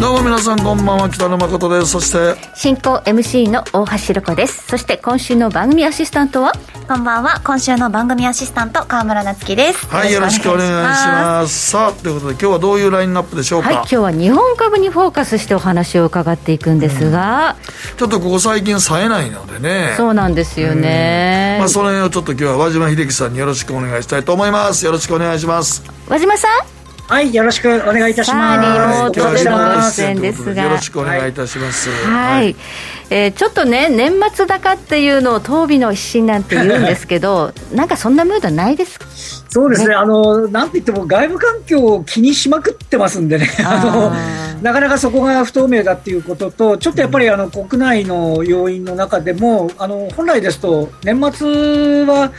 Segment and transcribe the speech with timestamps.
[0.00, 1.88] どうも皆さんこんばんは北野誠です。
[1.88, 4.66] そして進行 MC の大橋ロコです。
[4.66, 6.54] そして今週の番組アシスタントは？
[6.88, 7.42] こんばんは。
[7.44, 9.86] 今週の番組アシスタント川村夏樹です。
[9.88, 11.70] はいよろしくお願いします。
[11.72, 17.56] さあということで今日はどういうラインナップでしょうか、はい今日は日本株にフォーカスしてお話を伺っていくんですが、
[17.98, 19.92] ちょっとここ最近冴えないのでね。
[19.98, 24.82] そうなんですよね、まあその辺をちょっと今日は和島秀樹さんによろしくお願いしたいと思います。
[24.86, 25.84] よろしくお願いします。
[26.08, 26.79] 和島さん
[27.10, 28.60] はい、よろしくお願いいたしさます。
[28.60, 30.62] あリモートでのご出演ですが。
[30.62, 31.90] よろしくお願いいたします。
[32.06, 32.54] はい、
[33.10, 39.06] えーちょっとね年末高っていうのを当備の一心なんて言うんですけどなんかそんなムードないですか？
[39.48, 52.30] そうですね、あの、なんて言っても外部環境を気にしまくってますんでね、あの、なかなかそこが不透明だっていうことと、ちょっとやっぱりあの国内の要因の中でも、あの、本来ですと、年末は、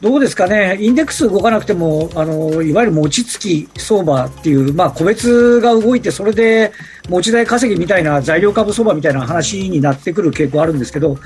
[0.00, 6.72] どうですかね、インデックス動かなくても、あのいわゆる餅つき相場っていう、まあ、個別が動いて、それで
[7.08, 11.16] 持ち代稼ぎみたいな材料株相場みたいな話になってくる傾向あるんですけど、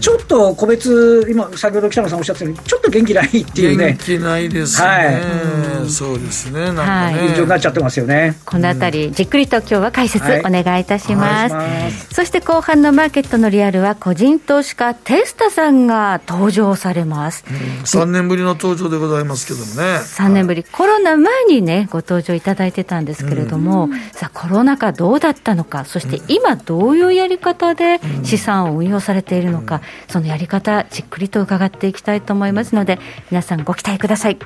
[0.00, 3.86] ちょっと個別、今、先ほど北野さんおっしゃったように、ちょっと元気ないっていうね。
[3.92, 5.90] 元、気ないですね、はい。
[5.90, 6.60] そうですね。
[6.60, 7.40] なんかね、はい。
[7.40, 8.36] になっちゃってますよね。
[8.44, 10.40] このあたり、じっくりと今日は解説はい。
[10.40, 12.14] お願いいたします,、お願いします。
[12.14, 17.44] そして後半のマーケットのリアルは個人投資家テスタさんが登場されます、
[17.84, 19.98] 3年ぶりの登場でございますけどもね。
[20.00, 32.98] 3年ぶり、コロナ前にね、ご登場いただいてたんですけれども、さあ、コロナ禍どうだったのか、そして今、どういうやり方で資産を運用されているのか、そのやり方、じっくりと伺っていきたいと思いますので、
[33.30, 34.38] 皆さんご期待ください。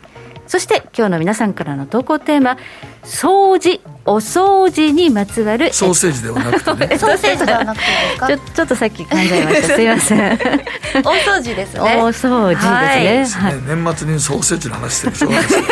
[0.46, 2.58] そして今日の皆さんからの投稿テーマ、
[3.02, 6.98] 掃除、お掃除にまつわるソーセージではなくてね。
[6.98, 7.84] ソーセージではなくて
[8.26, 10.38] ちょ ちょっとさっき考えました、 すいません。
[11.02, 11.80] 大掃除ですね。
[11.80, 12.62] 大掃除です
[12.98, 13.18] ね。
[13.18, 15.66] ですね年末にソーセージの話してるしょうですよね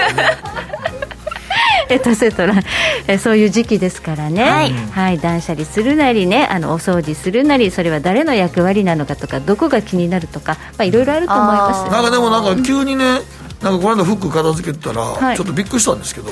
[1.89, 2.55] エトセトラ、
[3.07, 11.91] えそういう時期ですからね、ははいい断捨離するなりねあのお掃除するなりそれは誰の役割なのかとかどこが気になるとか、まあ、いろいろあると思います。
[11.91, 13.21] なんかでもなんか急にね
[13.63, 15.37] なんかこの間服片付けてたら、はい。
[15.37, 16.31] ちょっとびっくりしたんですけど、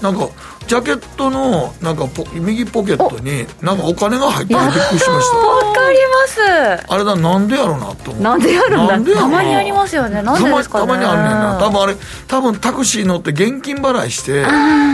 [0.00, 0.28] なんか
[0.66, 5.36] ジャケットのなんかポ右ポケットになんかお金が入っててびっくりしました。
[5.36, 6.86] わかります。
[6.88, 8.22] あれだなんでやろうなと思って。
[8.22, 9.14] なんでやろうな。
[9.14, 10.22] たまにありますよね。
[10.22, 10.86] なんでですかね。
[10.86, 11.58] たまたまにあるねんな。
[11.60, 11.96] 多分あれ
[12.26, 14.40] 多分タクシー乗って現金払いして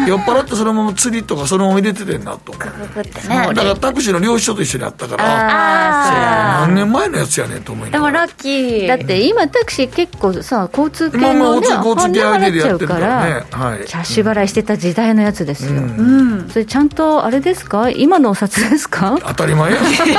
[0.08, 8.26] 酔っ払ってそのまま釣りとかそのまま入れててんなと思ってだねからタクシーの領収書と一緒にあったからああ何年前のやつやねんと思いながら。
[8.26, 8.88] でもラッキー。
[8.88, 11.34] だって今タクシー結構さ交通系まあ
[11.68, 13.62] まあのね交通系 ID でやってるからね払っちゃう。
[13.62, 20.14] はいキャッシュ払いしてた時代のやつですよ、うんそれちゃんとあれですか今のお札ですか当たり前やんいついつの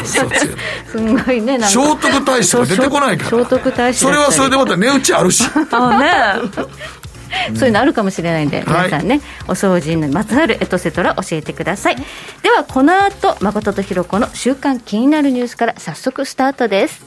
[0.00, 0.30] いつの
[0.86, 6.78] すんごいね聖徳太子が出てこないから聖徳太子それはそれでまた値打ちあるしあね
[7.54, 7.72] そういう。
[7.72, 11.96] のあるかもしれないんで、はい皆さんね、お掃除にまつわるエトセトラ教えてください。
[12.42, 17.06] では、この後、誠とひろ子の週刊気になるニュースから早速スタートです。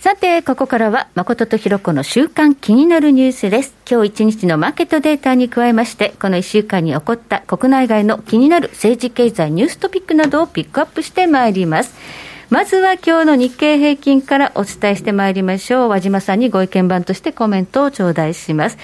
[0.00, 3.74] さて、ここからは、誠とひろ子の週刊気になるニュースです。
[3.86, 11.94] 今日一日のマーケットデータに加えまして、この一週間に起こった国内外の気になる政治経済ニューストピックなどをピックアップしてまいります。
[12.48, 15.90] まずは今日の日経平均からお伝えしてまいりましょう。
[15.90, 18.78] 和島さんにご意見番としてコメントを頂戴します。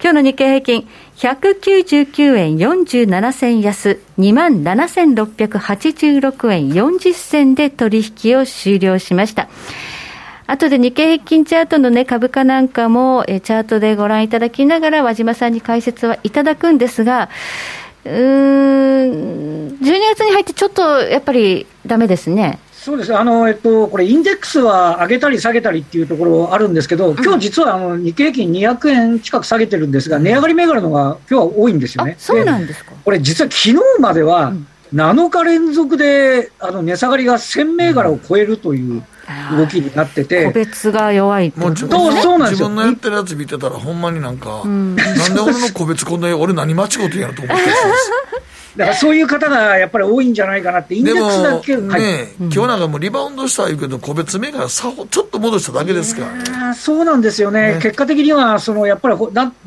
[0.00, 0.86] 今日の日経平均、
[1.16, 9.48] 199円47銭安、27,686円40銭で取引を終了しました。
[10.52, 17.30] 後で日経平均チャートのね、株価なんかも、えチャートでご覧いただきながら、和島さんに解説はいただくんですが、
[18.04, 22.58] うーん、12月に入ってちょっとやっぱりダメですね。
[22.70, 32.16] そうですあの、えっと、これ、インデックスは上げたり下げたりっていうところあるんですけど、今日実はあの日経平均200円近く下げてるんですが、値上がり銘柄のが今日は多いんですよね。
[32.18, 32.92] あそうなんでですか。
[33.02, 34.52] これ、実は昨日までは
[34.94, 39.02] 7日連続であの値下がりが1000銘柄を超えるという
[39.56, 42.22] 動きになってて、個別が弱いってもう自ことですね。
[42.22, 42.68] そうそうなんですよ。
[42.68, 44.96] 自分のやってるやつ見てたらほんまになんか、ん。
[44.96, 52.02] なんで俺の個別こんな俺何間違ってんやろと思ってたんですだからそういう方がやっぱり多いんじゃないかなって、インデックスだけ、ね、はい、
[52.38, 52.82] 今日なん。
[52.82, 57.78] かもうリバウンドしたいうけど、個別銘柄、さちょっと戻しただけですから、ね、そうなんですよね、ね。
[57.80, 59.16] 結果的にはそのやっぱり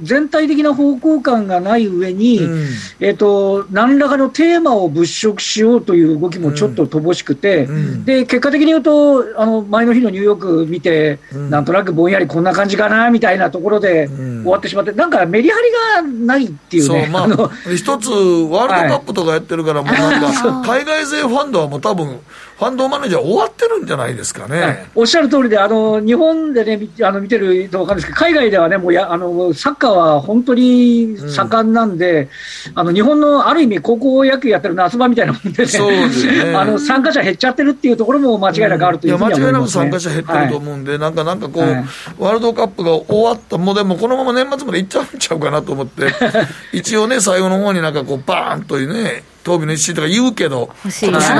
[0.01, 2.67] 全体的な方向感がない上に、うん、
[2.99, 17.01] えーと、何らかのテーマを物色しようという動きもちょっと乏しくて、うん、で結果的に言うと、あの前の日のニューヨーク見て、うん、なんとなくぼんやりこんな感じかなみたいなところで終わってしまって、なんかメリハリがないっていうね。
[17.03, 22.19] そうまあ、一つワールドカップとかやってるから、もうなんか、海外勢ファンドはもう多分、
[22.57, 24.61] ファンドマネージャー終わってるんじゃないですかね。
[24.61, 32.29] はい、おっしゃる通りで、あの、日本でね、あの見てると分かるんですけど、海外ではね、もうや、あの、サッカーは本当に盛んなんで、
[32.71, 36.55] うん、あの、日本のある意味高校野球やってる夏場みたいなもんでね、そうですね。
[36.55, 41.85] あの、参加者減っちゃってるっていうところも間違いなくあるというふうには思います、ね、いや、間違いなく参加者減ってると思うんで、はい、なんか、なんかこう、はい、
[42.19, 46.07] ワールドカップが終わった、もうでもこのまま年末まで行っちゃうんちゃうかなと思って、
[46.71, 50.69] 一応ね、最後の方になんかこう、バーンとね、東美の一心とか言うけど、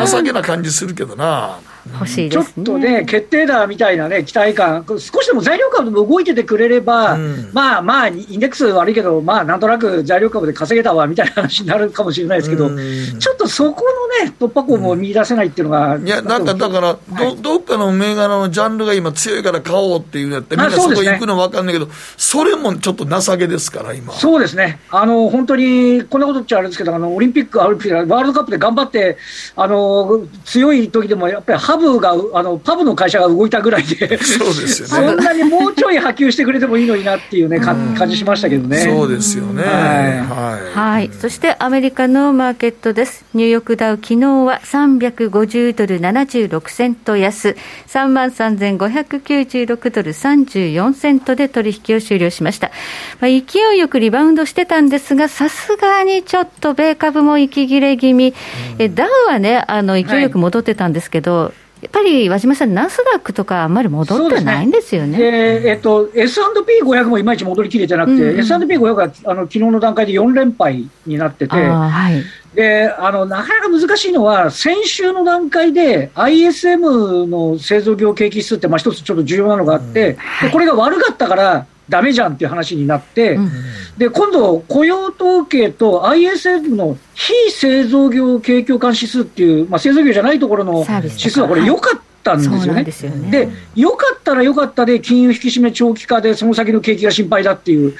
[0.08, 1.60] 情けな感じするけどな。
[1.94, 13.84] 欲しいちょっとね、決定打みたいなね、期待感、少しでも材料株でも動いててくれれば、うん、まあまあ、インデックス悪いけど、まあなんとなく材料株で稼げたわみたいな話になるかもしれないですけど、うん、ちょっとそこ
[14.22, 21.88] のね、突破口も見出せないっていうのが、うん、いや、なんかだから、はい、どどっかの銘柄のジャンルが今強いから買おうっていうやって、みんなそこ行くの分かんないけど、
[22.18, 24.14] そ、ね,、れもちょっと情けですから、今。
[24.14, 29.18] そうですね、あの本当に、こんなこと言っちゃあれですけど、あのオリンピック、ワールドカップで頑張って、
[29.56, 38.78] あの強い時でも、やっぱりハブが、あのパブの会社が動いたぐらいで、そうですよね、 そんなにもうちょい波及してくれてもいいのになっていうね、感じしましたけどね。
[38.78, 39.74] そうですよね、はい。
[40.20, 40.74] はい。
[40.74, 47.58] はい、そしてアメリカのマーケットです、ニューヨークダウ、昨日は350ドル76セント安、
[47.88, 52.72] 3万3596ドル34セントで取引を終了しました。
[53.20, 58.34] まあ、勢いよくリバウンドしてたんですが、さすがにちょっと米株も息切れ気味、
[58.80, 65.20] えダウはね、あの勢いよく戻ってたんですけど、はいやっぱり和島さん、ナスダックとかあんまり戻ってないんですよね。
[65.20, 65.70] ね。
[65.70, 80.18] えっと、S&P500 もいまいち戻りきれてなくて、うん、S&P500 はあの昨日の段階で4連敗になってて、はい、であのなかなか難しいのは、先週の段階で ISM の製造業景気指数って、まあ、一つちょっと重要なのがあって、うん。
[80.18, 83.52] はい、これが悪かったから、だめじゃんっていう話になって、うん、
[83.98, 92.44] で今度、雇用統計と ISM の非製造業景況感指数っていう、まあ、製造業じゃないところの指数はこれ、良かったんで
[92.92, 93.30] すよね。
[93.30, 97.94] で、良、ね、かったら良かったで、金融引き締め長期化で、その先の景気が心配だっていう、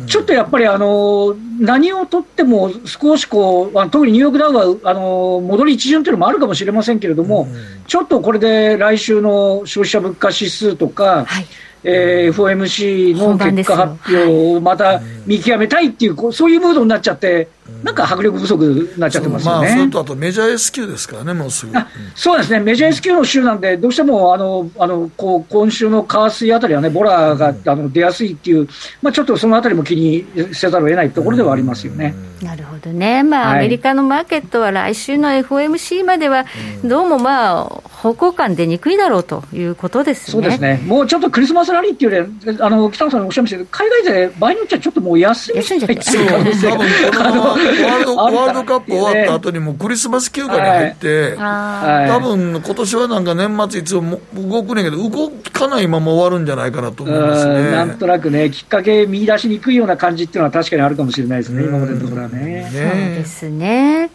[0.00, 11.46] うん、ちょっとやっぱりあの何をとっても、少しこう、特にニューヨークダウはあの戻り一巡というのもあるかもしれませんけれども、うん、ちょっとこれで来週の消費者物価指数とか、はい
[11.84, 17.48] えー、FOMC の結果発表をまた見極めたいっていう、そういうムードになっちゃって、
[17.82, 19.68] なんか迫力不足になっちゃってますよね。
[19.68, 21.72] まあ、それとあとメジャー S q ですからね、もうすぐ。
[22.14, 28.68] そうですね、メジャー S q の週なんで、どうしてもあのあのこう今週の為水あたりはね、ボラが、あの出やすいっていう、
[29.02, 32.14] まあ、ちょっとそのあたりも気にせざるを得ないところではありますよね。
[32.42, 36.46] なるほどね、まあ、アメリカのマーケットは来週の FOMC までは、
[36.84, 40.32] どうもまあ、方向感出にくいだろうということですね。
[40.32, 40.80] そうですね。
[40.86, 46.86] もうちょっとクリスマスラリーっていうよりあの北野さんおっしゃいましたけど、海外勢、場合によってはちょっともう休みじゃって、そう、多分
[47.16, 57.70] このワールドワールドカップ終わった後にもクリスマス休暇に入って、はい、多分今年はなんか年末いつも動くねんけど、動かないまま終わるんじゃないかなと思いますね。
[57.70, 62.44] なんとなくね、きっかけ見出しにくいような感じっていうのは確かにあるかもしれないですね、今までのところはね。
[62.44, 64.10] ねそうですね。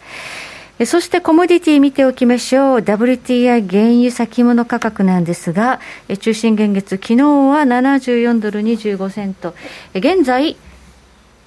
[0.86, 2.78] そしてコモディティ見ておきましょう。
[2.80, 5.78] WTI 原油先物価格なんですが、
[6.18, 9.54] 中心現月、昨日は74ドル25セント。
[9.94, 10.56] 現在、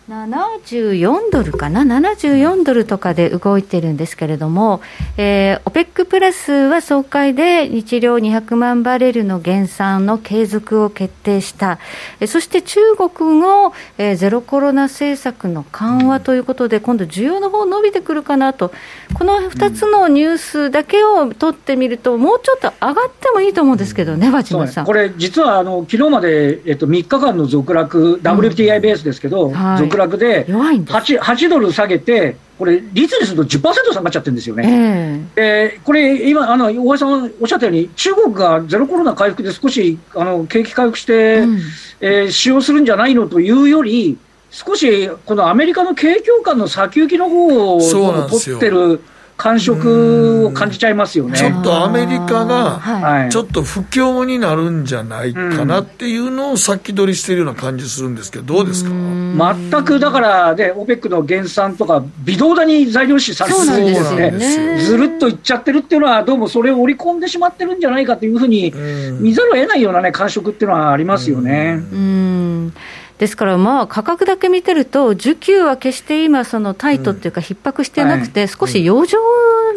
[0.10, 4.80] 74ドルかな、74ドルとかで動いてるんですけれども、
[5.18, 11.80] えー、OPEC プラスは総会で日量200万バレルの減産の継続を決定した、
[12.22, 18.72] えそして中国の、えー、ゼロコロナ政策の緩和ということで、今度、需要の方伸びてくるかなと、
[19.14, 24.86] この2つのニュースだけを取ってみると、もうちょっと上がってもいいと思うんですけどね、和島さん。
[24.86, 29.54] これ、実はあの昨日まで、えっと、3日間の続落、WTI ベースですけど、うん。
[29.54, 35.28] はい、続落で 8, 8ドル下げて、これ、率にすると10%下がっちゃってるんですよね。
[35.36, 41.60] えー、これ、今、あの大橋さんおっしゃったように、中国がゼロコロナ回復で少しあの景気回復して、うん、
[42.00, 44.18] えー、使用するんじゃないのというより、
[44.52, 47.82] 少しこのアメリカの景況感の先行きの方を
[48.30, 49.02] 取ってる。
[49.38, 51.38] 感触を感じちゃいますよね。
[51.38, 58.90] ちょっとアメリカが、ちょっと不況になるんじゃないかなっていうのを先取りしてるような感じするんですけど、どうですか？
[58.90, 68.74] 全くだからね、オペックの減産とか、微動だに材料費させてですね、ずるっといっちゃってるっていうのは、どうもそれを織り込んでしまってるんじゃないかというふうに
[69.20, 71.74] 見ざるを得ないようなね、感触っていうのはありますよね。
[71.74, 72.74] うん
[73.20, 79.18] ですから、まあ、価格だけ見てると、需給は決して今、そのタイトっていうか、逼迫してなくて、少し余剰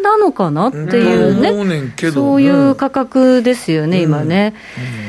[0.02, 4.54] なのかなっていうね、そういう価格ですよね、今ね。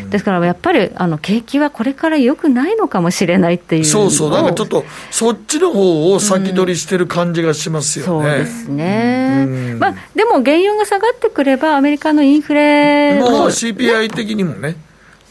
[0.09, 8.29] ですから、やっぱりあの景気はこれから良くないのかもしれないっていうそうそう、なんかちょっと、そっちの方を先取りしてる感じがしますよね。
[8.29, 9.75] そうですね。
[9.77, 14.77] まあ、でも、原油が下がってくれば、アメリカのインフレもう CPI 的にもね。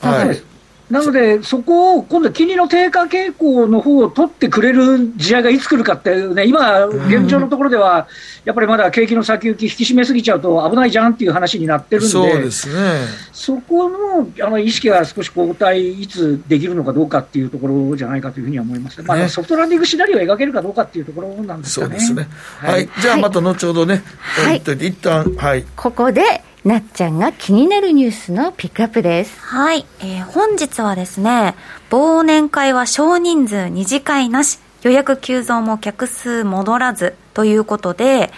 [0.01, 0.43] はい、
[0.91, 8.09] なので、そこを今度、金利の低下傾向の方を取ってくれる時代がいつ来るかっていうね、今、現状のところでは、
[8.45, 22.01] やっぱりまだ景気の先行き、引き締めすぎちゃうと危ないじゃんっていう話になってるんで、そうですね、そこのあの意識が少し後退、いつできるのかどうかっていうところじゃないかというふうには思います、まあ、ソフトランディングシナリオを描けるかどうかっていうところなんですかね。
[22.01, 22.35] そうですね。
[22.59, 29.41] はい、じゃあまた後ほどね、はい、一旦はい、ここでなっちゃんが気になるニュースのピックアップです。
[29.41, 29.87] はい。
[30.01, 31.55] えー、本日はですね、
[31.89, 38.31] 忘年会は少人数二次会なし、予約急増も客数戻らずということで、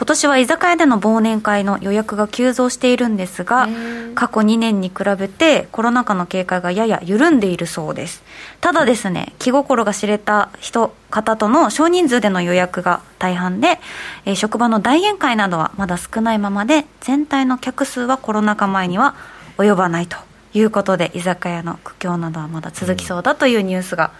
[0.00, 3.68] 今年は居酒屋での忘年会の予約が急増しているんですが
[4.14, 8.22] 過去2年に比べてコロナ禍の警戒がやや緩んでいるそうです。
[8.62, 13.78] ただですね気心が知れた人方との少人数での予約が大半で、
[14.24, 19.16] えー、職場の大宴会などはまだ少ないままで全体の客数はコロナ禍前には
[19.58, 20.16] 及ばないと
[20.54, 24.12] いうことで居酒屋の苦境などはまだ続きそうだというニュースが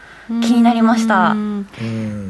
[0.42, 1.34] 気になりました。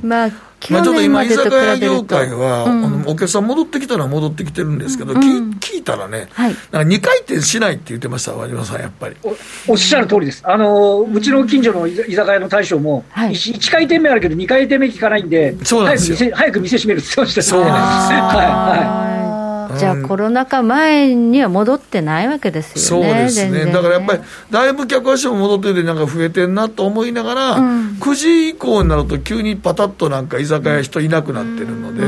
[0.02, 5.20] まあまあ、ちょっと今、居酒屋業界は、うん、お客さん戻ってきたら戻ってきてるんですけど、うん、
[5.52, 9.16] 聞いたらね、はい、なんか2回転しないって言ってました、和島さん、やっぱり。
[9.22, 9.34] お。
[9.68, 16.36] おっしゃる通りです、あのうちの近所の居酒屋の大将も、はい、1, 回転目あるけど、2回転目聞かないんで、そうなんですよ。
[16.36, 32.04] 早く店閉めるって言ってました、そうなんです、 はいはいじゃあ、コロナ禍前には戻ってないわけですよね、そうですね、ねだからやっぱり、だいぶ客足も戻ってて、なんか増えてんなと思いながら、うん、9時以降になると、急にパタッとなんか居酒屋人いなくなってるので、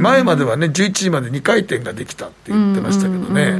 [0.00, 3.58] 前まではね、11時まで2回転ができたって言ってましたけどね。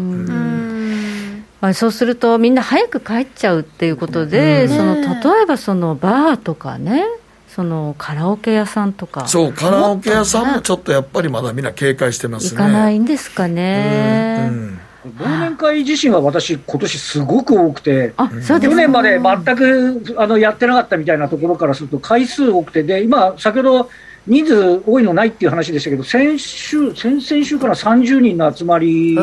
[1.61, 7.05] まあ、そうすると、みんな早く帰っちゃうっていうことで、その例えばそのバーとかね、
[7.55, 9.27] そのカラオケ屋さんとか。
[9.27, 15.13] そうカラオケ屋さんもちょっとやっぱりまだみんな警戒してますね行かないんですかね、うんうん。
[15.19, 23.91] 忘年会自身は私、今年すごく多くて、去年まで全くあのやってなかったみたいなところからすると、回数多くて、で今、先ほど
[24.27, 29.17] 人数多いのないっていう話でしたけど、先週、先々週から30人の集まり。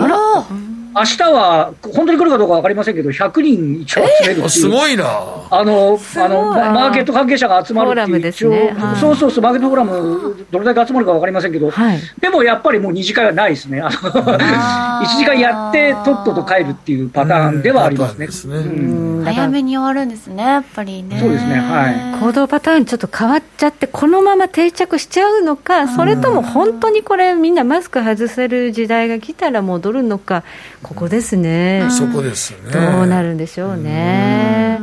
[1.00, 5.06] 明日は、本当に来るかどうか分かりませんけど、100人一応集めるすごいな。
[5.50, 13.82] あの、あの、マーケット関係者が集まるっていう、一応、ねはい、そうそうそう、マーケットフォーラム、どれだけ集まるか分かりませんけど、はい、でもやっぱりもう2次会はないですね。
[13.82, 18.28] あの1次会やって、とっとと帰るっていうパターンではありますね。
[18.28, 19.24] すね。
[19.24, 21.20] 早めに終わるんですね、やっぱりね。
[21.20, 22.20] そうですね、はい。
[22.20, 30.44] 行動パターンちょっと変わっちゃって、このまま定着しちゃうのか、それとも本当にこれ、みんなマスク外せる時代が来たら戻るのか、
[30.88, 32.72] ここですね、そこですね。
[32.72, 34.80] どうなるんでしょうね。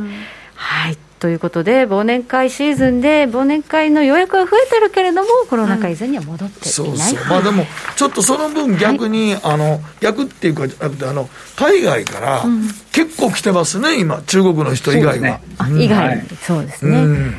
[0.53, 0.97] はい。
[1.17, 7.25] ということで、忘年会シーズンで、忘年会の予約は増えてるけれども、コロナ禍以前には戻っていない、そうそう。
[7.27, 12.43] まあ、でも、ちょっとその分、逆に、はい、あの逆っていうか、あの海外から
[12.91, 15.21] 結構来てますね、今、中国の人以外は。
[15.21, 15.41] ね。
[15.61, 17.33] うん、以外、そうですね、うん、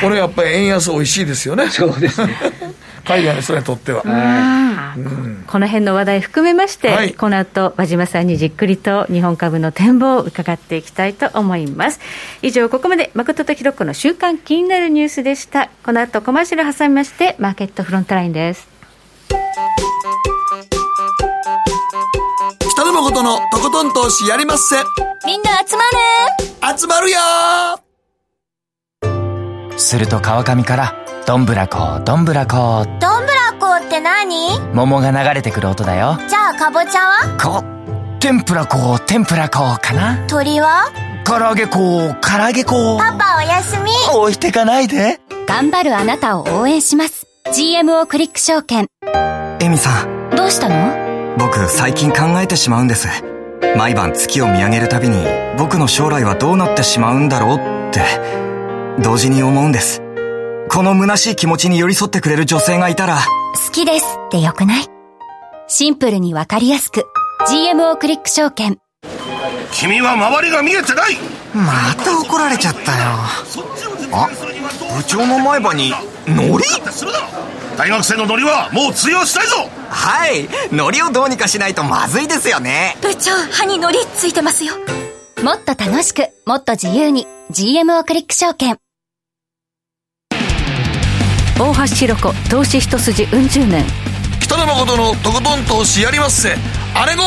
[0.00, 1.68] これやっぱり円安、美味しいですよね。
[1.68, 2.34] そうですね
[3.06, 4.02] 海外の人にとっては。
[4.96, 12.00] うん、この辺の話題含めまして、はい、この後和島さんにじっくりと日本株の展望を伺っていきたいと思います。
[12.42, 15.70] 以上、ここまで誠とひろ子の週間気になるニュースでした。
[15.84, 18.68] この後コマーシャル挟みまして、マーケットフロントラインです。
[22.70, 24.76] 北野誠のとことん投資やりまっせ。
[25.26, 25.82] みんな集ま
[26.72, 27.18] る集まるよ
[29.76, 32.86] すると川上からどんぶらこどんぶらこ。
[33.00, 34.60] どんぶらこって何？
[34.72, 36.16] 桃が流れてくる音だよ。
[36.28, 37.36] じゃあかぼちゃは？
[37.36, 37.64] こ
[38.20, 40.24] 天ぷらこ天ぷらこかな？
[40.28, 40.92] 鳥は？
[41.24, 42.96] 唐揚げこ唐揚げこ。
[42.96, 43.90] パパおやすみ。
[44.14, 45.18] 置いてかないで。
[45.48, 47.26] 頑張るあなたを応援します。
[47.52, 48.86] GMO クリック証券。
[49.60, 50.30] エミさん。
[50.30, 51.36] どうしたの？
[51.38, 53.08] 僕最近考えてしまうんです。
[53.76, 55.26] 毎晩月を見上げるたびに
[55.58, 58.00] 僕の将来はどうなってしまうんだろうって
[59.02, 60.00] 同時に思うんです
[60.68, 63.18] この虚しい気持ちに寄り添ってくれる女性がいたら、
[63.66, 64.86] 好きですってよくない？
[65.68, 67.06] シンプルにわかりやすく。
[67.48, 68.78] GMO クリック証券。
[69.72, 71.16] 君は周りが見えてない！
[71.54, 72.98] また怒られちゃったよ。
[74.12, 74.28] あ
[74.96, 75.92] 部長の前歯に
[76.26, 76.64] ノリ
[77.76, 79.68] 大学生のノリはもう通用したいぞ！
[79.88, 82.96] はいノリをどうにかしないとまずいですよね。
[83.02, 84.74] 部長歯にノリついてますよ。
[85.42, 87.26] もっと楽しくもっと自由に。
[87.50, 88.78] GMO クリック証券
[91.58, 93.82] 大橋ひろ子投資一筋うん十年
[94.42, 96.50] 北野誠のとことん投資やりまっせ
[96.94, 97.22] あれご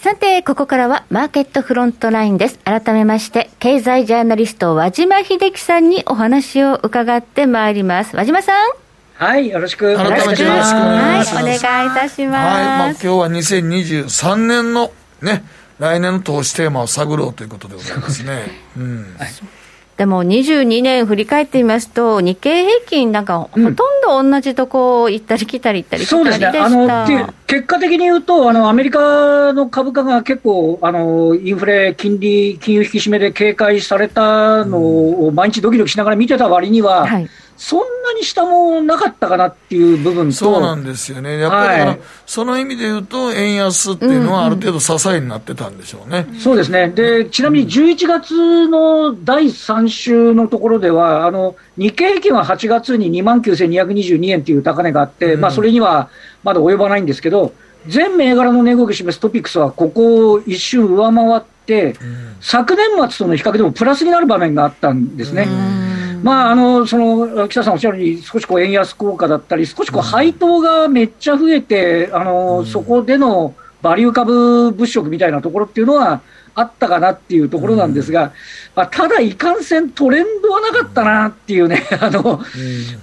[0.00, 2.58] さて、ここからはマーケットフロントラインです。
[2.64, 8.16] 改めまして、経済ジャーナリスト、和島秀樹さんにお話を伺ってまいります。
[8.16, 8.70] 和島さん。
[9.14, 10.74] はい、よろしくお願いします。
[10.74, 12.56] はい、お願いいたします。
[12.56, 14.90] はい、まあ今日は2023年の
[15.20, 15.44] ね、
[15.78, 18.50] 来年の投資テーマを探ろうということでございますね。
[18.76, 19.16] うん。
[19.92, 23.84] はいでも22年振り返ってみますと、日経平均なんか、ほとんど
[24.22, 37.28] 同じとこ行ったり来たり行ったり来たりでした、そうですね、あの結果的に言うと、あのアメリカの株価が結構あの、インフレ、金利、金融引き締めで警戒されたのを毎日ドキドキしながら見てた割には、はい
[37.62, 46.88] そんなに下もなかったかなっていう部分とそうなんですよね、やっぱり、はい、その意味で言うと、円安っていうのはある程度支えになってたんでしょうね、うんうん、そうですね。
[46.88, 56.10] で、ちなみに11月の第3週のところでは、あの日経平均は8月に2万9222円という高値があって、うん、まあ、それには
[56.42, 57.54] まだ及ばないんですけど、
[57.86, 61.94] 全銘柄の値動きを示すトピックスは、ここを一瞬上回って、
[62.40, 65.46] 昨年末との比較でもプラスになる場面があったんですね。
[66.22, 76.22] まあ、あのその北さんおっしゃるように、少しこう円安効果だったり、少しこう配当がめっちゃ増えて、あのそこでのバリュー株物色みたいなところっていうのは
[76.54, 78.32] あったかなっていうところなんですが、
[78.74, 82.40] まあ、ただ、いかんせんトレンドはなかったなっていうね、 あの、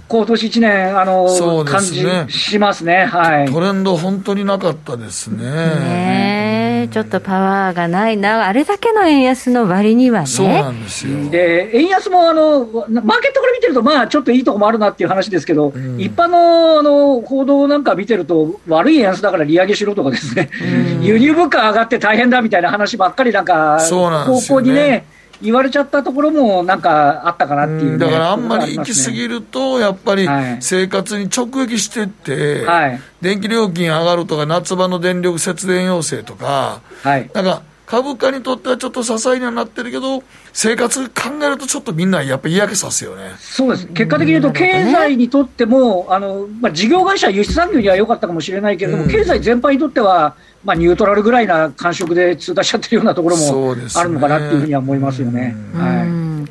[0.07, 3.51] 今年1年、あの、ね、感じしますね、はい。
[3.51, 5.45] トレンド、本当になかったですね。
[5.45, 10.27] ねちょっとパワーがないな、あれだけの円安の割にはね。
[10.27, 11.29] そうなんですよ。
[11.29, 20.49] で、円安もあの、マーケットから見てると、まあ、ちょっといいとこもあるなっていう話ですけど、うん、一般のあの報道なんか見てると、悪い円安だから利上げしろとかですね、
[20.97, 25.05] うん、輸入物価上がって大変だみたいな話ばっかりなんか、方向にね、
[25.41, 30.27] 言われちゃったところもなんかあったかなっていう、ね、だからあんまり行き過ぎると、やっぱり
[30.59, 40.23] 生活に直撃してって、はい、電気料金上がるとか、夏場の電力節電要請とか、はい、なんか株価にとってはちょっと支えにはなってるけど、
[40.61, 43.31] 生活考えると、ちょっとみんなやっぱり嫌気さすよね。
[43.39, 55.55] そうです、結果的に言うと、経済にとっても、あのまあ、事業会社、輸出産業には良かったかもしれないけれども、うん、経済全般にとっては、まあ、ニュートラルぐらいな感触で通過しちゃってるようなところもあるのかなっていうふうには思いますよね。
[55.73, 56.45] は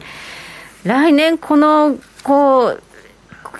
[0.87, 2.83] い、来年このこう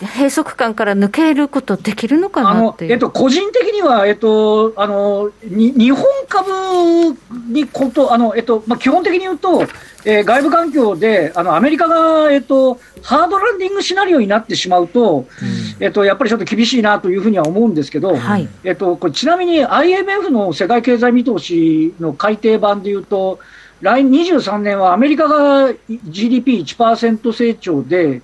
[0.07, 7.17] 閉塞感から抜けることできるのかなえっと、個人的には、えっと、あのに日本株
[7.53, 9.63] にことあの、えっとまあ、基本的に言うと、
[10.05, 15.27] えー、外部環境であのアメリカが、えっと、ハードランディングシナリオになってしまうと、
[15.79, 23.39] うん、えっと、やっぱりちょっと厳しいなというふうには思うんですけど、はい、えっと、これちなみに IMF の世界経済見通しの改定版でいうと、
[23.81, 28.23] 来23年はアメリカが GDP1% 成長で、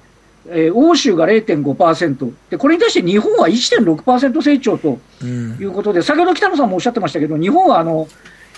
[0.48, 8.08] えー、欧州が0.5%で、これに対して日本は1.6%成長ということで、うん、先ほど北野さんもおっしゃってましたけど、日本はあの、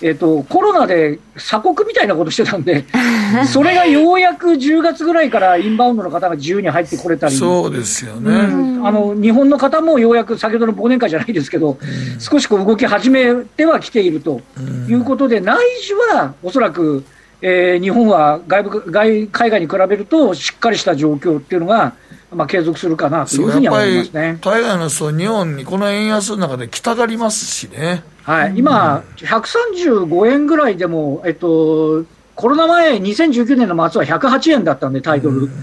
[0.01, 2.85] えーと、コロナで鎖国みたいなことしてたんで、
[3.51, 14.41] それがようやく10月ぐらいからインバウンドの方が自由に入ってこれたり、そうですよね、うん、あの日本の方もようやく、先ほどの忘年会じゃないですけど、うん、少しこう動き始めてはきていると
[14.87, 17.03] いうことで、内需はおそらく、
[17.41, 21.93] えー、日本は外部外海外に比べるとしっかりした状況っていうのが、
[22.31, 24.39] まあ、継続するかなというふうには思いますね。
[24.41, 28.03] 海外の人、日本にこの円安の中で来たがりますしね。
[28.23, 32.03] はい、今、135円ぐらいでも、えっと、
[32.35, 35.47] コロナ前、2019年の末は108円だったんで、タイトル。
[35.47, 35.57] だか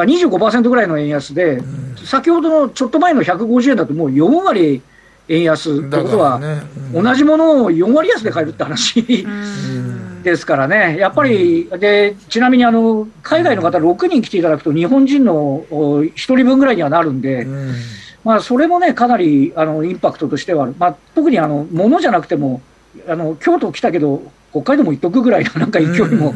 [0.00, 1.62] ら25%ぐらいの円安で、
[2.04, 4.82] 先ほどのちょっと前の150円だと、もう4割
[5.28, 6.62] 円安ってことは、ね。
[6.94, 9.26] うん、同じものを4割安で買えるって話
[10.22, 17.74] ですからね、やっぱり、でちなみにあの海外の方6人来ていただくと、日本人の1人分ぐらいにはなるんで、うん、
[18.24, 22.60] まあ、それもね、かなりあのインパクトとしてはある、まあ、特にあの物じゃなくても
[23.08, 26.34] あの、京都来たけど、北海道も行っとくぐらいのなんか勢いも。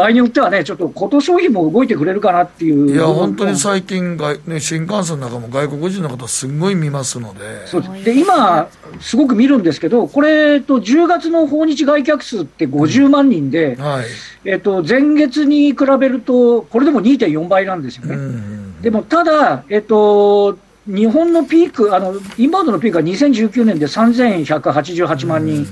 [0.00, 7.66] うん場合によってはね、ちょっとこと消費も動いてくれるかなっていういや、本当に最近が、ね、新幹線の中も外国人の方、すごい見ますので。
[7.66, 8.68] そうで今、
[9.00, 13.82] すごく見るんですけど、これと10月の訪日外客数って50万人で、うん。
[13.82, 14.04] はい、
[14.44, 18.16] えっと、前月に比べると、これでも2.4倍なんですよね。
[18.16, 25.66] うんうん、でもただ、えっと、日本のピーク、あのインバウンドのピークは2019年で3188万人、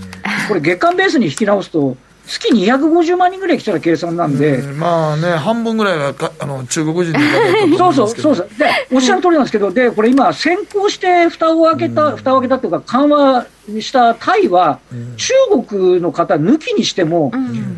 [0.48, 8.48] これ、月間ベースに引き直すと、月250万人ぐらい来たら計算なんで、まあね、半分ぐらいはかあの中国人の方そうそうそうそう。
[8.58, 13.46] で、おっしゃる通りなんですけど、でこれ今、先行して蓋を開けた、蓋を開けたというか、緩和
[13.80, 14.80] したタイは、
[15.16, 15.34] 中
[15.68, 17.30] 国の方抜きにしても、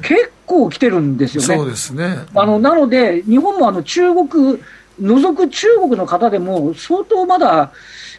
[0.03, 1.57] 結構来てるんですよね。
[1.57, 2.19] そうですね。
[2.35, 4.61] あのなので、日本もあの中国、
[5.01, 7.73] 除く中国の方でも、相当まだ、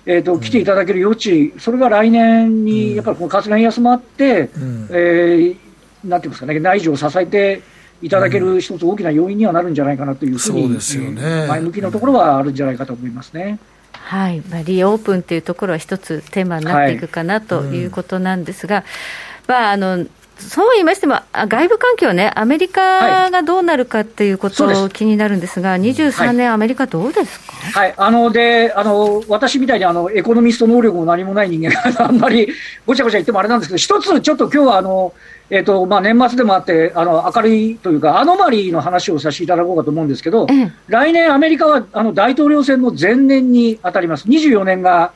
[0.05, 5.66] えーと、来ていただける余地、それが来年にやっぱりこの為替が円安もあって、うん、えー
[6.03, 7.61] なんていうんですかね、内需を支えて
[8.01, 13.59] いただける一つ大きな要因にはなるんじゃないかなというふうに、うんね、前向きなところはあるんじゃないかと思いますね。
[13.91, 14.41] はい。
[14.41, 18.85] まあ、リオープンというところは一つテーマになっていくかなということなんですが、はい。
[18.85, 20.05] うん、まあ、あの
[20.39, 32.47] そう言いましても、外部環境ね、アメリカがどうなるかっていうこと、はい、気になるんですが、23年、アメリカ、どうですか、はい、あのであの私みたいにあのエコノミスト能力も何もない人間があんまり
[32.85, 35.13] ごちゃごちゃ言ってもあれなんですけど、一つちょっと今日はあの
[35.49, 45.13] えーとまあ、年末でもあってあの明るいというか、アノマリーの話をさせていただこうかと思うんですけど、うん、来年、アメリカはあの大統領選の前年に当たります、24年が、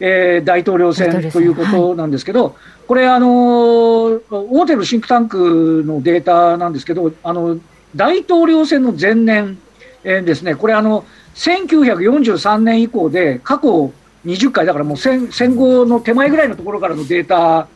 [0.00, 2.54] えー、大統領選ということなんですけど、はい、
[2.88, 7.58] これ、あの大手のシンクタンクのデータなんですけど、あの
[7.94, 9.56] 大統領選の前年、
[10.02, 11.04] えー、ですね、これあの、
[11.36, 13.92] 1943年以降で過去
[14.26, 17.68] 20回、だからもう戦戦後の手前ぐらいのところからのデータ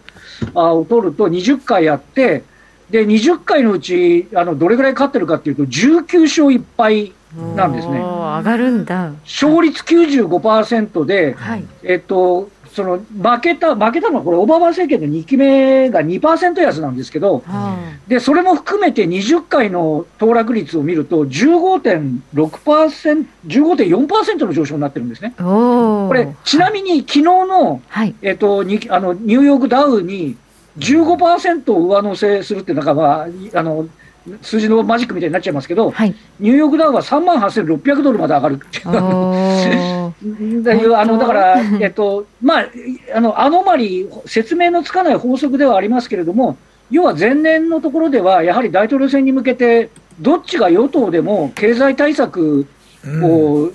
[0.54, 2.44] を取ると20回やって、
[2.90, 7.12] で20回のうちあのどれぐらい勝ってるかっていうと、19勝1敗
[7.56, 7.98] なんですね。
[7.98, 17.44] 上がるんだ勝率95%で、はい、えっと、その負けた、負けたのはこれ、オバマ政権の2期目が2%安なんですけど、
[18.08, 25.34] でそれも含めて20回の騰落率を見ると15.6%、15.4%の上昇になってるんですね。
[25.38, 30.36] これ、ちなみに昨日の、はい、えっと、にあのニューヨークダウに
[30.78, 33.86] 15%上乗せするって、なんかまあ、あの
[34.42, 40.62] 数字のマジックみたいになっちゃいますけど、はい、ニューヨークダウは3万8600ドルまで上がるっていう。
[40.62, 42.66] だ いうあのだから、えっと まあ、
[43.14, 46.56] あのアノマリー、説明のつかない法則ではありますけれども、
[46.90, 52.66] 要は前年のところでは、やはり大統領選に向けて、どっちが与党でも経済対策
[53.04, 53.72] を、うん、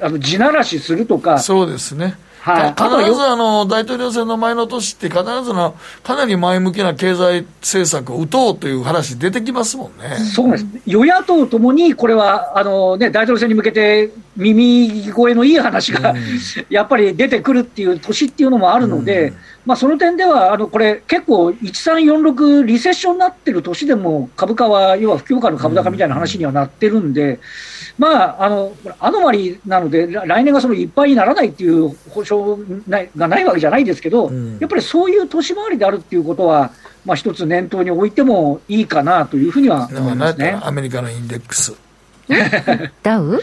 [0.00, 2.14] あの地ならしするとか、そうですね。
[2.42, 10.16] はい、必ずあの大統領選の前の年って必ずのかなり前向きな経済政策を打とうという話出てきますもんね。
[10.16, 10.66] そうです。
[10.84, 16.18] 与野党ともにこれはあのね大統領選に向けて耳声のいい話が、うん、
[16.68, 27.22] やっぱり出てくるっていう年っていうのもあるので、うん、まあその点ではあのこれ結構1346リセッションになってる年でも株価は要は不況下の株高みたいな話にはなってるんで。
[27.22, 27.38] うん
[28.02, 36.72] まあ、あの、アノマリなので、来年がそのいっぱいにならないっていう保証がないわけじゃないですけど、うん、やっぱりそういう年回りであるっていうことは、
[37.04, 40.58] まあ、一つ念頭に置いてもいいかなというふうには思いますね。
[40.60, 41.76] アメリカのインデックス。
[43.04, 43.40] ダウ？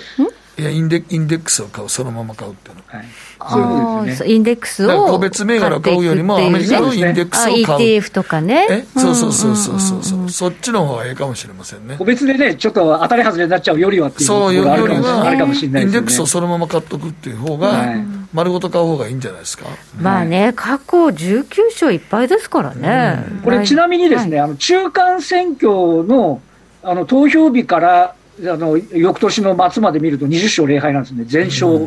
[0.59, 2.83] いやインデインデックスを買う、そのまま買うっていうの。
[2.87, 3.05] はい
[3.41, 4.31] そういうことですね。
[4.33, 7.63] インデックスを個別銘柄を買うよりも、アメリカのインデックスを買う。
[7.63, 8.67] ETF とかね。
[8.69, 8.85] え？
[8.99, 11.95] そうそうそうそうそうそう、そっちの方がええかもしれませんね。
[11.97, 17.95] 個別でね、ちょっと当たり外れになっちゃうよりはっていうそういうよりは、あるかもしれないインデックスをそのまま買っとくっていう方が、
[18.33, 19.65] 丸ごと買う方がいいんじゃないですか？
[20.01, 23.23] まあね、過去19勝いっぱいですからね。
[23.45, 26.41] これちなみにですね、あの中間選挙の
[26.83, 28.15] あの投票日から
[28.47, 31.79] あの翌年の末まで見ると20勝0敗なんですね、全勝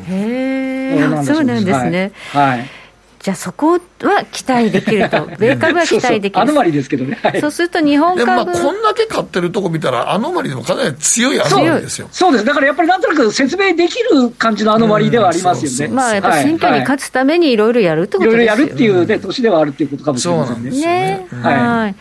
[1.11, 2.13] なんそうなんですね。
[2.33, 2.83] はい、はい。
[3.23, 3.79] じゃあそこは
[4.33, 6.41] 期待できると、 米株は期待できる。
[6.41, 7.17] アノマリですけどね。
[7.23, 12.09] はい、そうすると日本株、まあ、こんだけ買ってるとこ見たら、アノマリでもかなり強いアノマリですよ。
[12.11, 15.95] そうです、だからやっぱりなんとなく説明できる感じのアノマリではありますよね。
[15.95, 18.39] まあ、やっぱ選挙に勝つためにいろいろやるってことですよ。
[18.39, 18.45] ね。
[18.45, 20.71] いろいろやるっていうね、年ではあるっていうことかもしれませんね。
[20.71, 20.81] ね。
[20.81, 21.95] ねはい。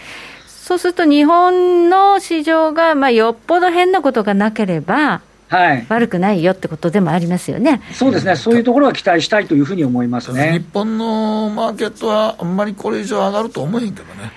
[0.72, 7.82] そうすると日本の市場が、まあ、よっぽど変なことがなければ、はい、悪くないよってことでもありますよね。
[7.92, 10.60] そうですね、そういうところは期待したいというふうに思いますね。
[10.60, 14.32] 日本のマーケットはあんまりこれ以上上がると思えへんけどね。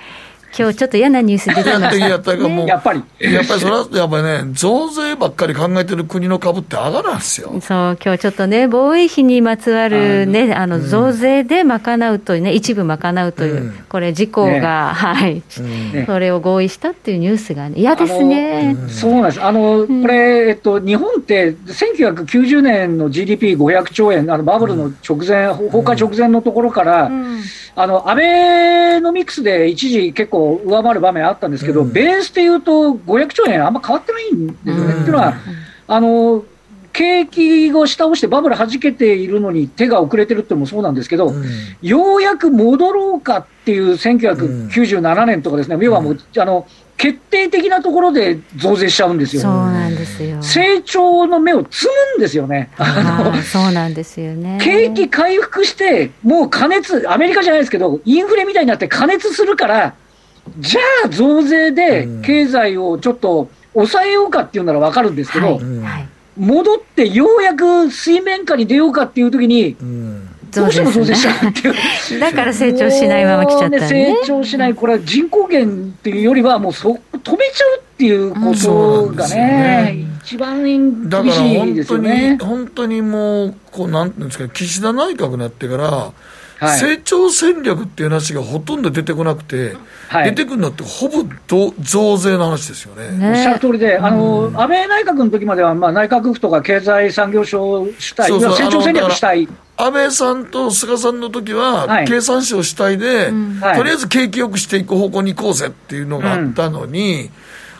[0.57, 3.03] 今日ちょっと嫌なニュース出てました、やったもう、やっぱり。
[3.19, 7.61] やっぱりそれは、やっぱりね、増税ばっかり考えてる国の株って上がらんすよ。
[7.61, 15.43] そう、今日ちょっとね、防衛費にまつわるね、あの、増税で賄うというね、一部賄うという、うん、これ、事項が、ね、はい、
[15.95, 18.77] うん、それを合意したっていうニュースが、ね、嫌ですね。
[18.89, 19.43] そうなんです。
[19.43, 27.11] あの、これ、えっと、日本って、1990年の GDP500 兆円、あの、バブルの直前、崩壊直前のところから、
[27.77, 34.93] あの、アベノミクスで一時結構上回る場面あったんですけど、うん、ベースでいうと500兆円あんま変わってないんですよね。
[34.93, 35.35] っていうのは、
[35.89, 36.45] あの、
[36.93, 41.35] 景気を下押してバブル弾けているのに手が遅れてるってのもそうなんですけど、
[41.83, 49.43] ようやく戻ろうかっていう1997年とかですね、要はもう、あの、決定的なところで増税しちゃうんですよ。
[49.43, 50.43] そうなんですよ。
[50.43, 52.71] 成長の目を摘むんですよね。
[52.79, 54.59] あのそうなんですよね。
[54.63, 59.95] 景気回復して、もう加熱、アメリカじゃないですけど、インフレみたいになって加熱するから、
[60.59, 69.77] じゃあ増税で経済をちょっと抑えようかっていうなら分かるんですけど、はいはい戻ってようやく水面下に出ようかっていう時に、
[70.55, 72.21] どうしても増税しちゃうっていう。
[72.21, 73.89] だから成長しないまま来ちゃったねね。
[73.89, 82.39] 成長しない、これは人口減っていうよりは、もうそ止めちゃうっていうことがね、一番だから厳しい本当に、ですよね。
[82.41, 86.13] 本当にもう、こうなんていうんですか、岸田内閣になってから、
[86.65, 86.79] はい。
[86.79, 89.77] 成長戦略っていう話がほとんど出てこなくて、
[90.09, 90.31] はい。
[90.31, 93.31] 出てくるのってほぼど増税の話ですよね。
[93.31, 98.57] おっしゃるね通りで、あの安倍内閣の時までは、まあ、内閣府とか経済産業省主体、そうそう。
[98.57, 102.07] 成長戦略主体、安倍さんと菅さんの時は、はい。
[102.07, 103.77] 経産省主体で、はい。
[103.77, 107.31] とりあえず景気よくしていく方向に行こうぜっていうのがあったのに、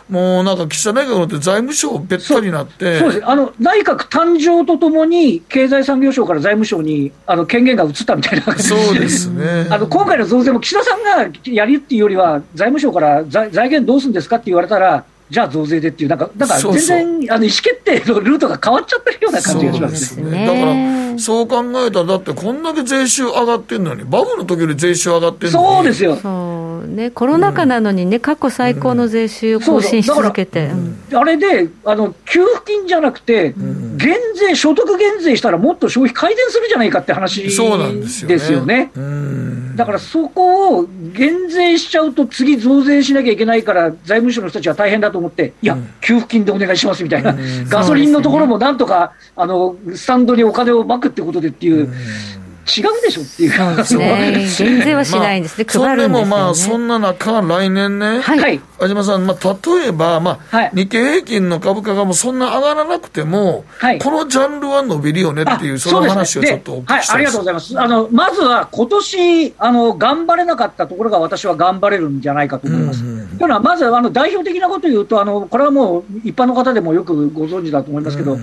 [0.09, 9.67] もうなんか岸田内閣のって財務省べったりになって、そうですあの内閣誕生とともに、経済産業省から財務省にあの権限が移ったみたいな感じそうですね。
[9.69, 20.31] あの今回の増税も岸田さんがやるっていうよりは、財務省から財財源どうするんですかって言われたら、じゃあ増税でっていう、なんか、だからそうそう全然あの意思決定のルートが変わっちゃってるような感じがしますすね。
[20.31, 20.45] ね。
[20.45, 20.65] だか
[21.13, 25.75] ら、そう考えたら、だってこんだけ税収上がってんのに、バブルの時より税収上がってんのに。
[25.75, 26.15] そうですよ。
[26.17, 30.65] そうね、コロナ禍なのにね、過去最高の税収を更新し続けて。
[30.65, 38.35] うんあれであの給付金じゃなくて、減税、所得減税したらもっと消費改善するじゃないかって話そうなんですよね。
[38.35, 38.91] ですよね。
[38.95, 39.74] うん。
[39.75, 47.35] だからそこを減税しちゃうと、次、増税しなきゃいけないから、財務省の人たちは大変だと思って、いや、給付金でお願いしますみたいな、
[47.69, 51.89] ガソリンのところもなんとか、あのスタンドにお金をまくってことでっていう、
[52.65, 53.51] 違うでしょっていう。
[53.51, 54.69] そうですね。
[54.69, 55.65] 減税はしないんですね。
[55.75, 56.29] まあ配るんですよね。
[56.29, 67.33] そんでもまあ、そんな中、来年ね、はいはい安島さん、まあ、例えば、まあはい日経平均の株価がもうそんな上がらなくても、はいこのジャンルは伸びるよねっていう、あその話をちょっとお聞はい、ありがきしたいです。
[67.33, 67.79] とうございます。
[67.79, 73.03] あの、まずは今年、あの、頑張れなかったところが私は頑張れるんじゃないかと思います。
[73.03, 78.37] うんうんというのは、まず、あの、代表的なことを言うと、あの、これはもう一般の方でもよくご存知だと思いますけど、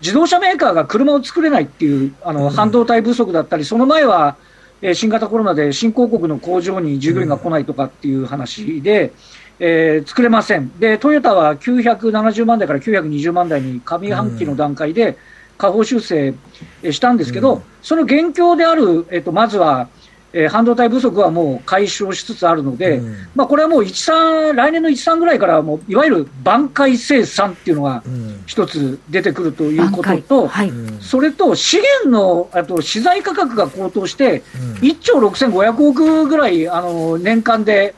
[0.00, 4.36] 自動車メーカーが車を作れないっていう、あの、半導体不足だったり、その前は、
[4.82, 9.12] えー新型コロナで新興国の工場に従業員が来ないとかっていう話で、
[9.58, 10.70] えー作れません。
[10.78, 15.16] で、トヨタは970万台から920万台に上半期の段階で
[15.58, 16.34] 下方修正
[16.82, 19.88] えーしたんですけど、その現況である、えっと、まずは、
[20.36, 23.00] えー半導体不足はもう解消しつつあるので、
[23.34, 28.02] まあ、これはもう1、3、来年の1、3ぐらいからはもう、いわゆる挽回生産っていうのが
[28.44, 30.72] 一つ出てくるということと、はい。
[31.00, 34.42] それと資源のあと資材価格が高騰して、
[34.82, 37.94] 1兆6500億ぐらいあの年間で、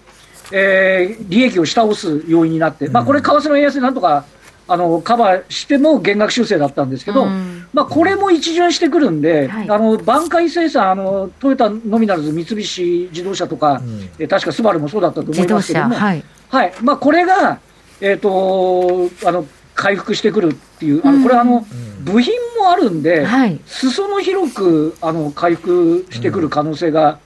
[0.53, 4.25] えー利益を下押す要因になって、まあ、これ、為替の円安でなんとか
[4.69, 9.71] あのカバーしても減額修正だったんですけど、うんまあ、これも一巡してくるんで、はい。
[9.71, 13.81] あの挽回生産あの、トヨタのみならず三菱自動車とか、
[14.19, 15.45] えー確かスバルもそうだったと思。
[15.45, 16.25] いますけども、はい。
[16.49, 16.73] はい。
[16.83, 17.61] まあ、これが、
[18.01, 21.65] えー、とあの回復してくるっていう、あのこれあの、
[22.01, 23.61] 部品もあるんで、はい。
[23.65, 27.21] 裾野広くあの回復してくる可能性が、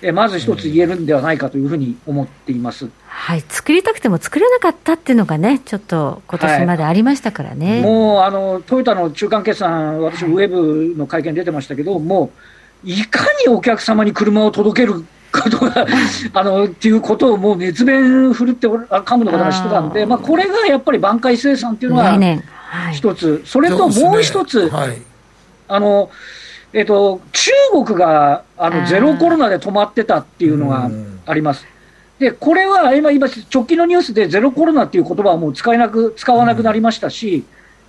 [0.00, 2.88] えまず一つ言えるんではないかというふうに思っています。
[3.20, 3.40] はい。
[3.46, 7.82] 作りたくても作れなかったっていうのがね、ちょっと今年までありましたからね。
[7.82, 12.30] もうあのトヨタの中間決算、私、ウェブの会見出てましたけど、も
[12.84, 15.84] ういかにお客様に車を届けることが、
[16.32, 18.84] あのっていうことをもう熱弁振るって幹
[19.18, 22.44] 部の方が知ってたんで、あーまあ、これがやっぱり挽回生産っていうのは来年。
[22.68, 22.94] はい。
[22.94, 24.96] 一つ、それともう一つ、はい。
[25.66, 26.08] あの
[26.72, 27.50] えっと、中
[27.84, 30.88] 国があのゼロコロナで止まってたっていうのが
[31.26, 31.66] あります。
[32.18, 37.44] で、これは今、今、直近のニュースでゼロコロナっていう言葉はもう使えなく、使わなくなりましたし、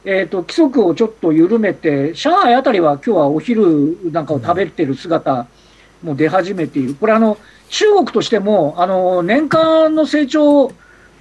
[0.05, 5.47] えっと、規則をちょっと緩めて、上海あたりは今日はお昼なんかを食べてる姿
[6.03, 6.95] も出始めている。
[6.95, 7.37] これあの、
[7.69, 10.71] 中国としても、あの、年間の成長、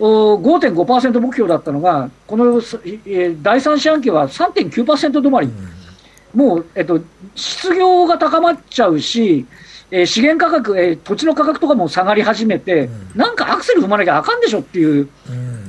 [0.00, 5.48] お5.5%目標だったのが、この、えー第3四半期は3.9%止まり。
[6.34, 7.00] もう、えっと、
[7.34, 9.46] 失業が高まっちゃうし、
[9.90, 15.08] えー資源価格、えー土地の価格とかも下がり始めて、なんかアクセル踏まなきゃあかんでしょっていう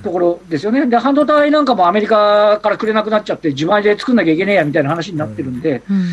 [0.04, 0.86] ところですよね。
[0.88, 6.06] で、半導体なんかもアメリカからくれなくなっちゃって、自前で作んなきゃいけねえやみたいな話になってるんで、うん。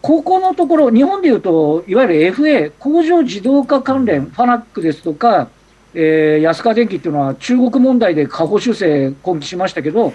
[0.00, 5.48] ここのところ、日本でいうと、いわゆる FA、工場自動化関連、ファナックですとか、
[5.94, 10.14] えー安川電機っていうのは中国問題で下方修正今期しましたけど、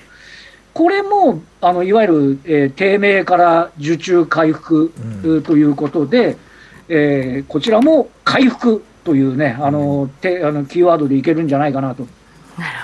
[0.74, 4.92] これもあのいわゆる、えー、低迷から受注回復、
[5.24, 6.38] うん、ということで、
[6.90, 12.08] えー、こちらも回復というね、あの、てあのキーワードでいけるんじゃないかなと。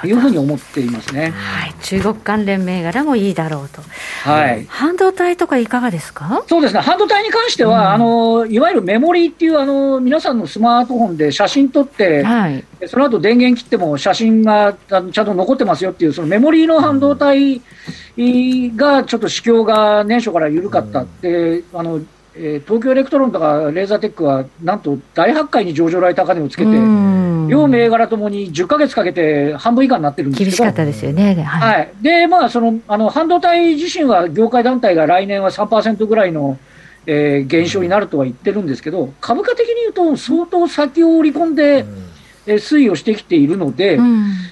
[0.03, 3.81] いうふうに思っていますね、はい、中国関連銘柄もいいだろうと、
[4.21, 6.43] はい、半導体とかいかがですか？
[6.45, 17.59] そうですね、半導体に関しては、うん、あのいわゆるメモリーっていうあの、皆さんのスマートフォンで写真撮って、はい、その後電源切っても写真がちゃんと残ってますよっていう、そのメモリーの半導体
[18.75, 21.99] がちょっと市況が年初から緩かったって、あの
[22.35, 26.71] えー、東京エレクトロンとかレーザーテックは、なんと大発会に上場来高値をつけて、
[27.47, 36.57] 両銘柄ともに10か月かけて半分以下になってるんですけど厳しかったですよね、はい、はい、でまあ、そのあの半導体自身は業界団体が来年は3%ぐらいの、
[37.05, 41.85] えー、減少になるとは言ってるんですけど、株価的に言うと、相当先を織り込んで、
[42.47, 43.99] えー、推移をしてきているので、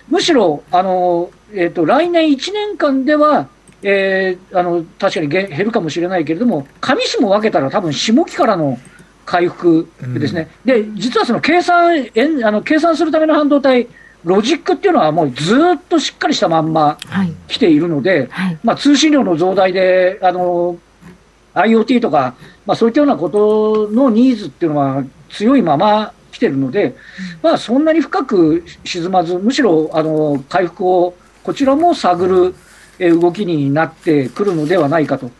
[0.08, 3.48] むしろあの、えーと来年1年間では、
[3.84, 8.78] えー、あの確かに減るかもしれないけれども、上下分けたら、多分下期からの
[9.26, 9.90] 回復
[10.20, 12.08] ですね、うん、で実はその計算
[12.44, 13.88] あの計算するための半導体、
[14.24, 16.98] ロジックっていうのはもうずっとしっかりしたまんま
[17.48, 18.28] 来ているので、はい。
[18.30, 20.78] はい、まあ、通信量の増大で、あの
[21.54, 26.96] IoT とか、まあ、そういったようなことのニーズっていうのは強いまま来てるので、
[27.42, 32.56] まあ、そんなに深く沈まず、むしろあの回復をこちらも探る。
[33.10, 35.32] 動きになってくるのではないかと。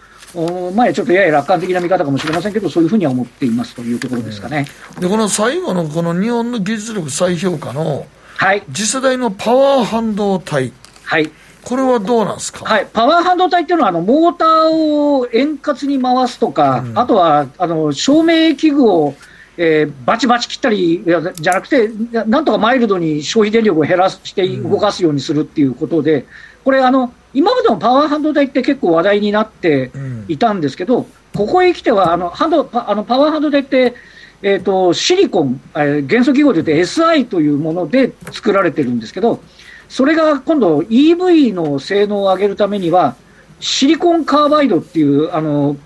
[0.74, 4.66] 前ちょっとやや楽観的な見方かもしれませんけど、そういうふうには思っていますというところですかね、
[4.98, 10.72] でこの最後のこの日本の技術力再評価の、はい、次世代のパワー半導体、
[11.04, 11.30] はい、
[11.64, 19.16] これはどうなんですか、はい、パワー半導体っていうのは、あのモーターを円滑に回すとか、うん、あとはあの照明器具を
[19.58, 21.90] えー、バチバチ切ったりじゃなくて、
[22.26, 26.26] なんとかマイルドに消費電力を減らして動かすようにするっていうことで、
[26.64, 29.92] これあの、今までもパワー半導体って結構話題になって
[30.28, 33.96] いたんですけど、うん、ここへ来ては、あのハンドあのパワー半導体って、
[34.42, 39.42] えーと、シリコン、えー、元素記号で言って SI というもので作られてるんですけど、
[39.88, 43.16] それが今度 EV の性能を上げるためには、
[43.60, 45.78] シリコンカーバイドっていう、あの、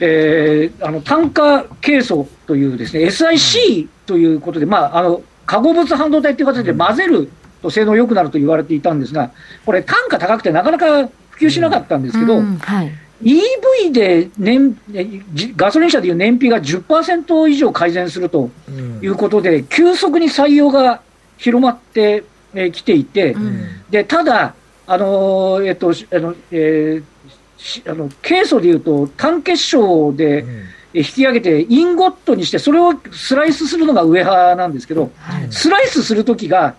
[0.00, 7.30] えー、あの単価ケイ素というですね、SIC ということで、まあ、あの、化合物半導体という形で混ぜる
[7.66, 9.32] と性能良くなると言われていたんですが、
[9.64, 14.76] これ、単価高くてなかなか普及しなかったんですけど、はい、EV で年
[15.56, 18.50] ガソリン車でいう燃費が10%以上改善すると
[19.02, 21.02] いうことで、急速に採用が
[21.38, 24.54] 広まってき、えー、ていて、うん、でただ、
[24.86, 30.44] あのー、えっとあのえー、あのケイ素でいうと、単結晶で、
[30.94, 36.74] 引き上げて、インゴットにして、それをスライスするのが上派なんですけど、はい、スライスするときが、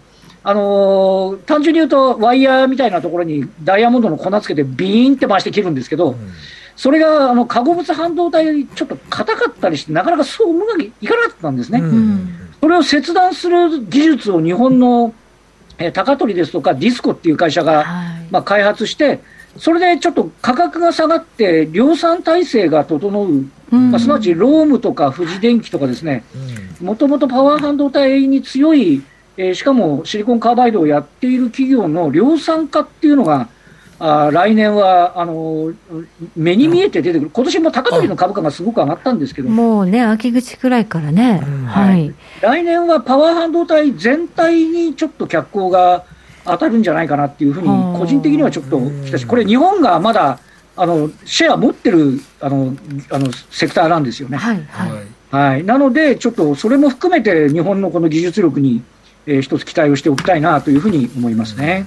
[0.47, 6.31] あのー、単純に言うと、ワイヤーみたいなところにダイヤモンドの粉つけて、ビーンって回して切るんですけど、うん、
[6.77, 11.79] それがあの化合物半導体、ちょっと硬かったりして、なかなかそううまくいかなかったんですね。
[11.79, 12.29] うん、
[12.61, 15.13] それを切断する技術を日本の、
[15.79, 19.19] えー、高取ですとか、ディスコっていう会社が、はい、まあ、開発して、
[19.57, 26.23] それでちょっと価格が下がって、量産体制が整う、うん、まあ、すなわちロームとか富士電機とかですね、
[26.79, 29.03] もともとパワー半導体に強い
[29.37, 33.47] えー、しかもシリコンカーバイドをやっている企業の量産化っていうのが、
[33.99, 35.73] あ来年はあの
[36.35, 46.03] 目に見えて出てくる、今年も高取の株価がすごく上がったんですけど、もうね、秋口くらいからね、うん、はい、来年はパワー半導体全体にちょっと脚光が
[46.45, 50.39] 当たるんじゃないかなっていうふうに、個人的にはちょっときたし、これ、日本がまだ
[50.75, 52.75] あのシェア持ってるあの
[53.09, 54.37] あのセクターなんですよね。
[54.37, 55.17] はい、はい。
[55.29, 58.83] はい、なので、ちょっとそれも含めて、日本のこの技術力に
[59.27, 61.85] えー、一つ期待をしておきたいなというふうに思いますね。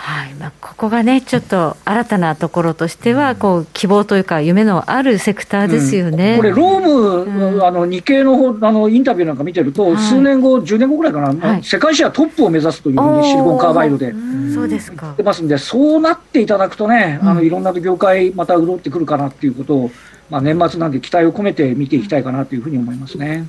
[0.00, 0.34] はい。
[0.34, 14.14] まあ、ここがね、ちょっと新たなところとしては、こう希望というか、夢のあるセクターですよね、うん、これ、ローム、うん、あの日経の方あのインタビューなんか見てると、はい、数年後、10年後ぐらいかな、はい、世界シェアトップを目指すというふうに、シリコンカーバイドで
[14.54, 15.02] そうですか。
[15.02, 19.90] 言ってますんで、そうなっていただくとね、あのいろんな業界、また潤ってくるかなっていうことを、
[20.30, 23.46] まあ、年末なんで期待を込めて見ていきたいかなというふうに思いますね。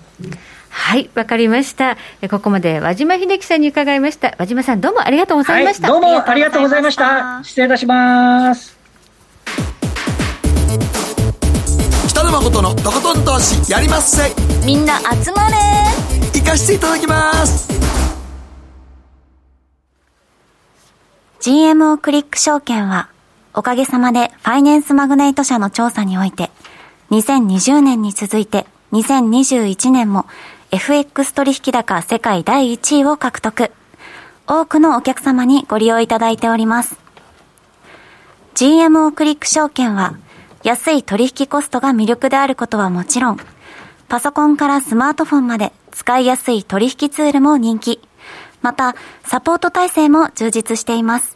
[0.71, 1.97] はい、わかりました。
[2.29, 4.35] ここまで和島秀樹さんに伺いました。
[4.39, 5.91] 和島さん、どうもありがとうございました。
[5.91, 7.41] はい、どうもありがとうございました。
[7.43, 8.77] 失礼いたします。
[12.07, 14.33] 北野誠のとことん投資やりまっせ。
[14.65, 15.55] みんな集まれ。
[16.33, 17.69] 行かしていただきます。
[21.41, 23.09] GMO クリック証券は、
[23.53, 26.49] おかげさまでファイナンスマグネイト社の調査において、
[27.11, 30.25] 2020年に続いて2021年も
[30.73, 33.71] FX 取引高世界第1位を獲得。
[34.47, 36.97] 多くのお客様にご利用いただいております。
[38.55, 40.15] GMO クリック証券は、
[40.63, 43.37] 安い取引コストが魅力であることはもちろん、
[44.07, 47.99] パソコンからスマートフォンまで使いやすい取引ツールも人気。
[48.61, 48.95] また、
[49.25, 51.35] サポート体制も充実しています。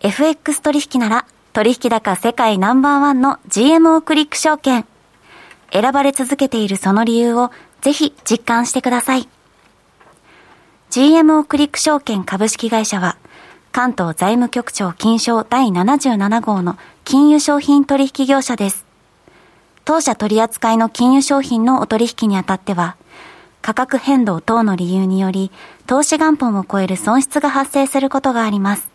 [0.00, 4.86] FX 取引なら、取引高世界ナンバーワンの GMO クリック証券。
[5.70, 7.50] 選ばれ続けているその理由を
[7.82, 9.28] ぜひ実感してください。
[10.90, 13.16] GMO クリック証券株式会社は、
[13.72, 18.86] 関東財務局長金賞第77号の金融商品取引業者です。
[19.84, 22.96] 当社取扱いの金融商品のお取引にあたっては、
[23.62, 25.50] 価格変動等の理由により、
[25.86, 28.88] 投資元本を超える損失が発生することがあります。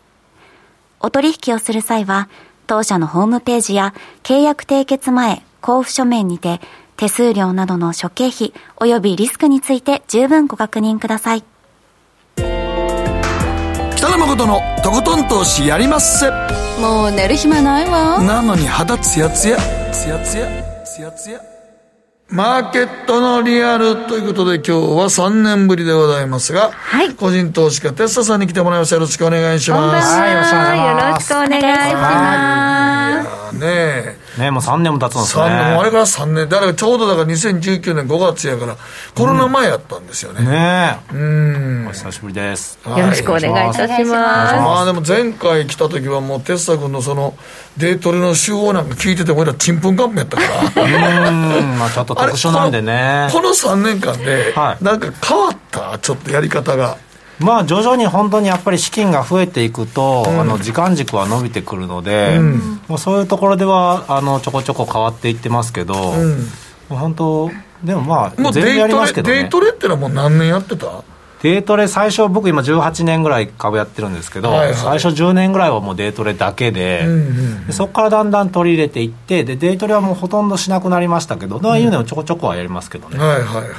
[1.00, 2.28] お取引をする際は、
[2.66, 6.60] 当社のホームページや契約締結前、交付書面にて、
[6.98, 11.44] 手数料などの諸経費及びリスクについて十分ご確認ください。
[13.96, 16.28] 北野誠のとことん投資やりまっせ。
[16.80, 18.20] もう寝る暇ないわ。
[18.20, 19.56] なのに肌ツヤツヤ。
[19.92, 20.48] ツヤツヤ。
[20.84, 21.40] ツヤツヤ。
[22.30, 28.96] マーケットのリアルということで今日は3年ぶりでございますが、はい、個人投資家テッサさんに来てもらいました。
[28.96, 30.18] よろしくお願いします。
[30.18, 30.26] は。
[30.28, 30.38] い、よ
[31.14, 33.56] ろしくお願いします。
[33.56, 34.27] ねえ。
[34.38, 35.42] ねもう3年も経つんですね。
[35.42, 36.48] あれから3年。
[36.48, 38.76] だからちょうどだから2019年5月やから、
[39.14, 40.40] コロナ前やったんですよね。
[40.40, 41.14] うん、ねえ。
[41.14, 41.18] う
[41.84, 41.86] ん。
[41.88, 42.78] お久しぶりです。
[42.86, 44.54] よろしくお願いいたします。
[44.54, 47.34] まあでも前回来た時はもう、テッサ君のその、
[47.76, 50.42] デートレの手法なんか聞いてて、俺らちんぷんかんぷんやったか
[50.74, 50.84] ら。
[51.28, 53.28] うん、まあちょっと特殊なんでね。
[53.32, 56.96] この3年間で、なんか変わった、ちょっとやり方が。
[57.40, 66.46] まあ、徐々に本当にやっぱり資金が増えていくと、うん、あの時間軸は伸びてくるので、うん、もうそういうところではあのちょこちょこ変わっていってますけど、うん、も
[66.92, 67.50] う本当、
[67.84, 71.04] でもまあ、全然やりますけど、ね、デイトレってのはもう何年やってた？
[71.42, 83.18] デイトレ、最初、僕、今、18年ぐらい株やってるんですけど、はいはい、最初10年ぐらいはもうデイトレだけで、うんうん、でそこからだんだん取り入れていって、でデイトレはもうほとんどしなくなりましたけど、ああいうのをちょこちょこはやりますけどね。
[83.18, 83.70] はいはいはいはい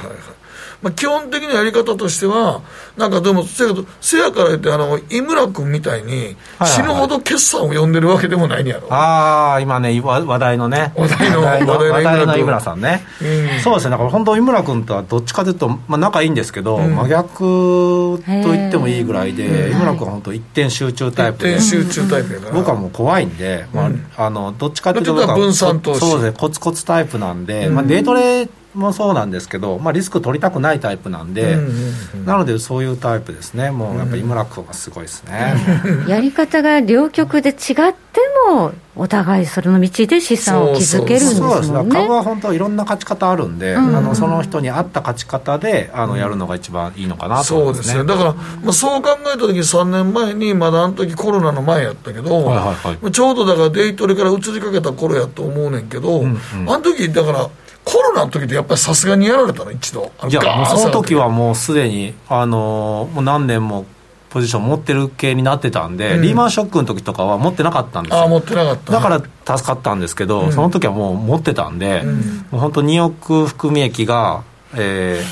[0.82, 2.62] まあ、基本的なやり方としては、
[2.96, 8.92] なんかでも、せやせやから言って、あの井村君みたいに、死ぬほど決算を読んでるわけでもないんやろ。
[8.92, 21.44] ああ、今ね、話題のね、話題の話題の井村さんね、うん、そうですね、だから本当、井村君とはどっちかというと、まあ、仲いいんですけど、うん、真逆と言ってもいいぐらいで、井村君は本当、一点集中タイプ。
[21.44, 26.00] で、一点集中タイプやから、僕はもう怖いんで、まあ、あのどっちかというと、分散投資。
[26.00, 31.66] そうですね、コツコツタイプなんで、まあ、デートレもそうなんですけど、まあ、リスク取りたくないタイプなんで、うんうん
[32.14, 33.70] うん、なのでそういうタイプですね。
[33.70, 35.54] もうやっぱり井村君がすごいですね、
[36.06, 41.66] やり方が両極で違ってもお互いそれの道で資産を築けるんですもんね。
[41.66, 52.62] そうです株は本当いろんな勝ち方あるんで、うんうん、あのその人に合った勝ち方であのやるのが一番いいのかなと思います、ね、そうですねだから、まあ、そう考えた時3年前にまだあの時コロナの前やったけど、はいは
[52.92, 57.50] いはい、ちょうどだからデイトレから移りかけた頃やと思うねんけど、うんうん、あの時だから
[57.84, 59.70] コロナの時ってやっぱりさすがにやられたの？
[59.70, 60.12] 一度。
[60.28, 63.86] いやもうその時はもうすでにあのもう何年も
[64.28, 68.22] ポジション持ってる系になってたんで、うん、リーマンショックの時とかは持ってなかったんですよ。
[68.22, 72.16] あ持ってなかっただから助かったんですけど、うん、その時はもう持ってたんで、うん、
[72.50, 75.22] もう本当2億含み益がえ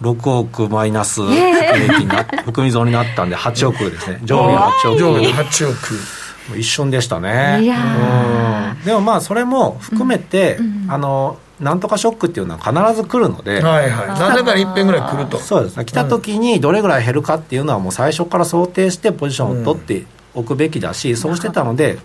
[0.00, 1.38] ー、6億マイナス含
[1.78, 4.20] み益にな 含み損になったんで8億ですね。
[4.24, 4.98] 上下8億。
[4.98, 6.56] 上下8億。
[6.56, 7.60] 一瞬でしたね。
[8.84, 10.58] でもまあそれも含めて、
[10.88, 15.38] あのなんとかショックっていうのは必ず来るので、はいはい、何年かに一遍ぐらい来ると。
[15.38, 15.84] そうですね。
[15.84, 21.98] 来た時にどれぐらい減るかっていうのはもう最初から想定してポジションを取っておくべきだし、そうしてたので、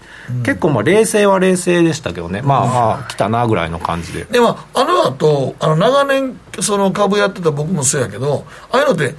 [0.43, 4.25] 結構まあ冷静は冷静でしたけどね、まあ、まあ、来たなぐらいの感じで。
[4.25, 9.15] でも、あの後あの長年、その株やってた僕もそうやけど、ああいうのって、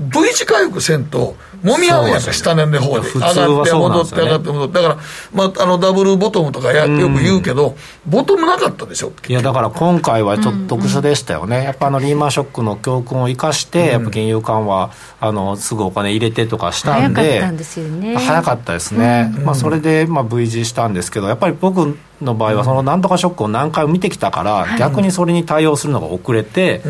[0.00, 3.08] V 字回復せんと、もみ合うやんか、下年で方で。
[3.12, 4.74] 上がって戻って上がって戻って。
[4.74, 4.98] だから、
[5.34, 7.76] まあ、あの、ダブルボトムとかやよく言うけど、
[8.06, 9.12] ボトムなかったでしょ。
[9.28, 11.64] いや、だから今回はちょっと特殊でしたよね。
[11.64, 14.90] やっぱあの、リーマンショックの教訓を生かして、やっぱ金融緩和、
[15.20, 17.20] あの、すぐお金入れてとかしたんで。
[17.20, 18.16] 早かったんですよね。
[18.16, 19.34] 早かったですね。
[19.44, 26.82] まあ、それで、まあ、V 字したんですけど、やっぱり僕、の場合は、そのなんとかショックを何回も見てきたから、逆にそれに対応するのが遅れて、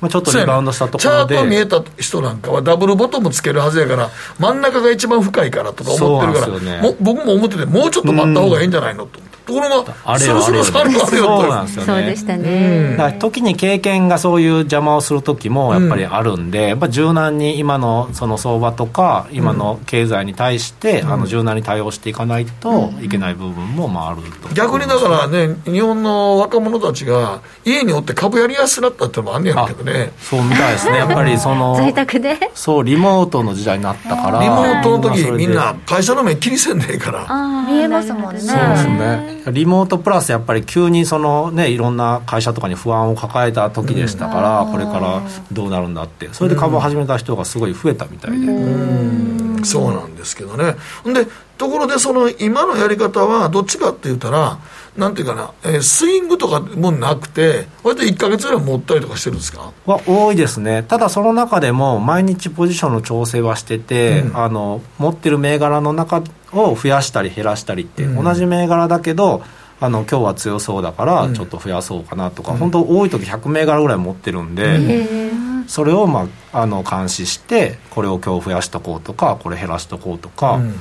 [0.00, 1.34] まあ、ちょっとリバウンドしたところで。
[1.34, 9.20] チャート見えた人なんかは、ダブルボトムつけるはずやから、真ん中が一番深いからとか思ってるから、ね、も僕も思ってて、もうちょっと待った方がいいんじゃないのと。
[9.50, 10.44] ところがあれよ。
[10.44, 11.86] あれよそうなんですよね。
[11.86, 24.54] そうでしたね、だ時に経験がそういう邪魔をする時もやっぱりあるんで、やっぱ柔軟に今のその相場とか今の経済に対して、あの柔軟に対応していかないといけない部分もまああると。
[24.54, 30.12] 逆にだからね日本の若者たちが家におって株やりやすくなったってのもあんねやけどね。
[30.20, 30.98] そうみたいですね。
[30.98, 32.50] やっぱりその 在宅で？
[32.54, 37.26] そうリモートの時代になったからリモートの時みんな会社の目気にせんねえから。
[37.70, 38.40] 見えますもんね。
[38.40, 45.22] そうですねリモートプラスやっぱり急にそのねいろんな会社とかに不安を抱えた時でしたから、これから
[45.52, 46.28] どうなるんだって。
[46.32, 50.76] それで株を始めた人がすごい増えたみたいで、うそうなんですけどね。
[51.12, 51.26] で
[51.58, 54.58] ところでその今のやり方はどっちかって言ったら
[54.96, 59.72] なんていうかな、えー、スイングとかもなくて、割と1か月ぐらい持ったりとかしてるんですか？
[59.86, 66.22] は多いですね、ただその中でも、毎日ポジションの調整はしてて、うん、あの持ってる銘柄の中
[66.52, 69.42] を増やしたり減らしたりって、うん、同じ銘柄だけど、
[69.80, 80.74] あの今日は強そうだからちょっと増やそうかなとか、うん、本当多い時100銘柄ぐらい持ってるんで、うん、それを、まあ、あの監視してこれを今日増やしとこうとかこれ減らしとこうとか、うん、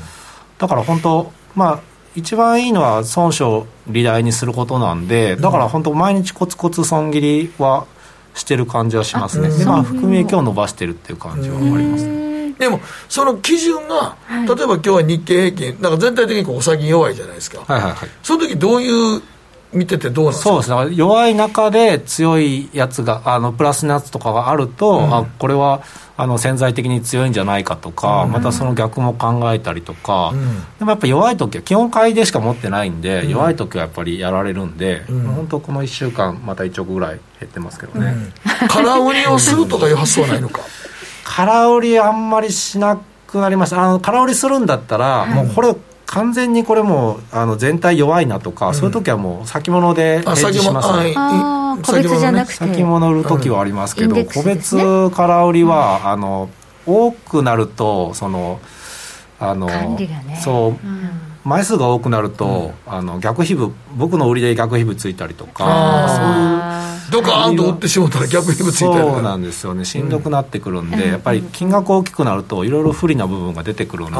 [0.57, 1.81] だから本当まあ
[2.15, 7.85] 一番いいのは損傷利大にすることなんでだから本当毎日コツコツ損切りは
[8.33, 9.49] してる感じはしますね。
[9.49, 12.28] でまあ含み益を伸ばしてるっていう感じはありますね
[12.59, 19.21] でもその基準が、例えば今日は日経平均なんか全体的にこうお先弱いじゃないですか、はいはいはい、その時どういう
[19.71, 20.49] 見ててどうなんですか？
[20.63, 20.95] そうですね。
[20.95, 25.83] 弱い中で強いやつがあのプラスのやつとかがあると、うん、あこれは
[26.17, 38.15] あの潜在的に強いんじゃないかとか、うん、またその逆も考えたりとか、うん、でもやっぱ弱い時は基本買いでしか持ってないんで、弱い時はやっぱりやられるんで、本当この1週間また1億ぐらい減ってますけどね、
[38.67, 40.61] 空売りをするとかいう発想はないのか？
[41.29, 43.83] 空売りあんまりしなくなりました。
[43.83, 45.75] あの空売りするんだったら、もうこれ
[46.07, 50.91] 完全にこれもあの全体弱いなとか、うん、そういう時はもう先物でヘッジします。
[51.03, 51.13] ね。
[51.85, 52.53] 個別じゃなくて。
[52.55, 54.75] 先物売る時はありますけど、うん、個別
[55.11, 56.49] 空売りは、うん、あの
[56.87, 58.59] 多くなるとその
[59.39, 60.87] あの、ね、そう、
[61.49, 66.07] 枚数が多くなると、あの逆皮膚僕の売りで逆皮膚ついたりとか
[67.09, 69.83] そういうドカーンと売ってしもたら逆皮膚ついてるそうなんですよね。
[69.83, 74.17] しんどくなってくるんで、やっぱり金額大きくなるといろいろ不利な部分が出てくるんで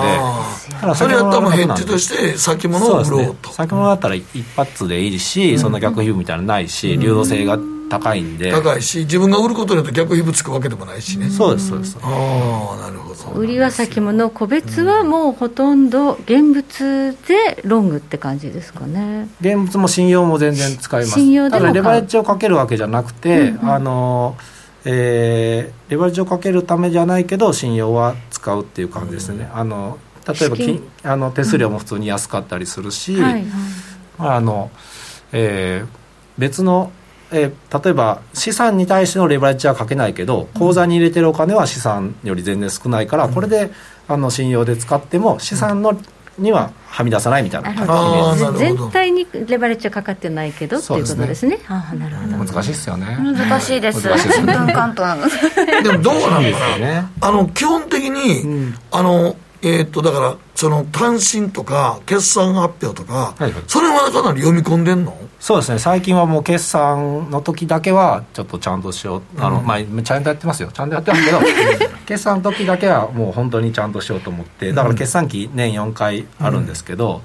[0.96, 4.26] それやったらヘッジとして先物を売ろうと、ね、先物だったら一
[4.56, 7.60] 発でいいし、そんな逆皮膚みたいなのないし、流動性が
[7.90, 8.52] 高いんで。
[8.52, 11.30] 高いし自分が売ることによって逆皮膚つくわけでもないしね。
[11.30, 11.98] そうですそうです。
[12.02, 13.40] ああなるほど。
[13.40, 19.28] 売りは先物個別はもうほとんど現物でロングって感じですかね。
[19.42, 21.14] 現物も信用も全然使います。
[21.14, 24.38] 信用でただレバレッジをかけるわけじゃなくて、うんうん、あの
[24.86, 33.24] えー、レバレッジをかけるためじゃないけど信用は使うっていう感じですね、うん、あの例えばきあの手数料も普通に安かったりするし、うん。
[33.24, 33.46] はいはい、
[34.20, 34.72] あの
[35.32, 35.88] えー、
[36.38, 36.92] 別の
[37.32, 43.72] えー、例えば資産に対してのレバレッジはかけないけど口座に入れてるお金は資産より全然少ないから、これで
[44.08, 46.00] あの信用で使っても資産の
[46.40, 51.60] にははみ出さないみたいな感じ全体にレバレッジはかかってないけどっていうことですね。
[51.68, 52.52] あなるほど。
[52.52, 53.18] 難しいですよね。
[53.22, 54.02] 難しいです。
[54.02, 54.16] でも
[56.02, 57.06] どうなんですかね。
[57.22, 65.18] あの基本的に、うん、あのえー、っとだからその単身とか決算発表とか、はいはい、それはかなり読み込んでんの？
[65.40, 65.80] そうですね。
[65.80, 70.70] 最近はもう決算の時だけはちょっとちゃんとしよう、うん、あのまあちゃんとやってますよ。
[70.74, 71.40] ちゃんとやってますけど
[72.06, 77.22] 決算の時だけはもう本当にちゃんとしようと思ってだから決算期年4回あるんですけど、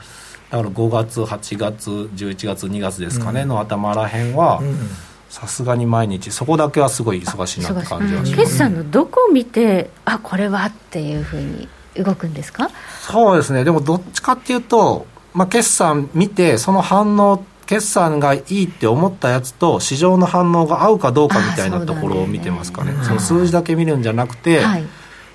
[0.52, 4.62] うん、だから5月8月11月2月ですかね、うん、の頭らへんは、
[5.28, 12.70] さすがに毎日そこだけはすごい忙しいなって感じはします、決算のどこを見てあこれはっていうふうに動くんですか？
[13.00, 13.64] そうですね。
[13.64, 22.92] でもどっちかっていうと、まあ、決算見てその反応決算がいいって思ったやつと市場の反応が合うかどうかみたいなところを見てますかね。
[22.92, 24.84] そ、ね、その数字だけ見るんじゃなくて、はい、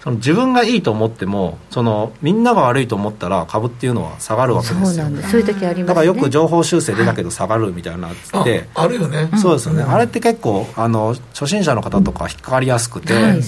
[0.03, 5.05] その自分がいいと思ってもそのみんなが悪いと思ったら株っていうのは下がるわけですよ。
[5.23, 9.31] そういう時あります、ね、だからよく情報修正出たけど下がるみたいなっつって、あるよね。
[9.41, 13.41] そうですよね、うん、あれって結構あの初心者の方とか引っかかりやすくて、はい、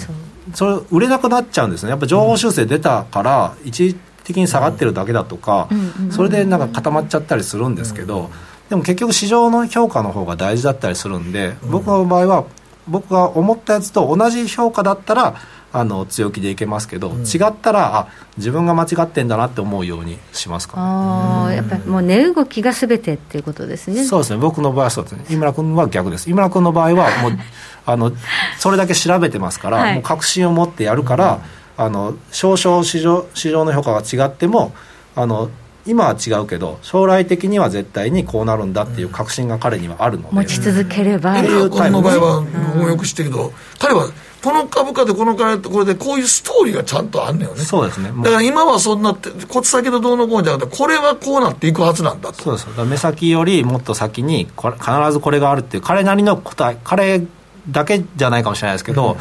[0.54, 1.90] それ売れなくなっちゃうんですね。
[1.90, 5.68] やっぱ情報修正出たから一時的に下がってるだけだとか、
[6.12, 8.30] それでなんか固まっちゃったりするんですけど、
[8.70, 12.46] でも結局市場の評価の方が大事だったりするんで、僕の場合は
[12.88, 15.36] 僕が思ったやつと同じ評価だったら
[15.74, 18.08] あの強気でいけますけど、うん、違ったらあ
[18.38, 24.04] 自分が間違ってんだなって思うようにしますか、ね、ああやっぱりもう値動きがすべてっていうことですね。
[24.04, 24.40] そうですね。
[24.40, 25.14] 僕の場合はそうです。
[25.14, 26.30] ね井村君は逆です。
[26.30, 27.40] 井村君の場合は もう
[27.86, 28.12] あの
[28.60, 31.40] それだけ調べてますから、はい、もう確信を持ってやるから、
[31.78, 34.74] うん、あの少々市場市場の評価が違っても
[35.16, 35.50] あの
[35.86, 44.10] 今は違うけど将来的には絶対にこうなるんだっていう確信が彼にはあるので、持ち続ければ、うん、いうタイプの場合は僕もよく知ってるけど、彼は
[44.44, 47.62] この株価でこの金これでこういうストーリーがちゃんとあんねよね。
[47.62, 48.10] そうですね。
[48.10, 52.42] だから今はそんなってこっち先のどうのこうじゃなくてこれはこうなっていくはずなんだと。
[52.42, 52.86] そうです。
[52.86, 57.22] 目先よりもっと先にこれ必ずこれがあるっていう彼なりの答え彼
[57.70, 59.18] だけじゃないかもしれないですけど、うん、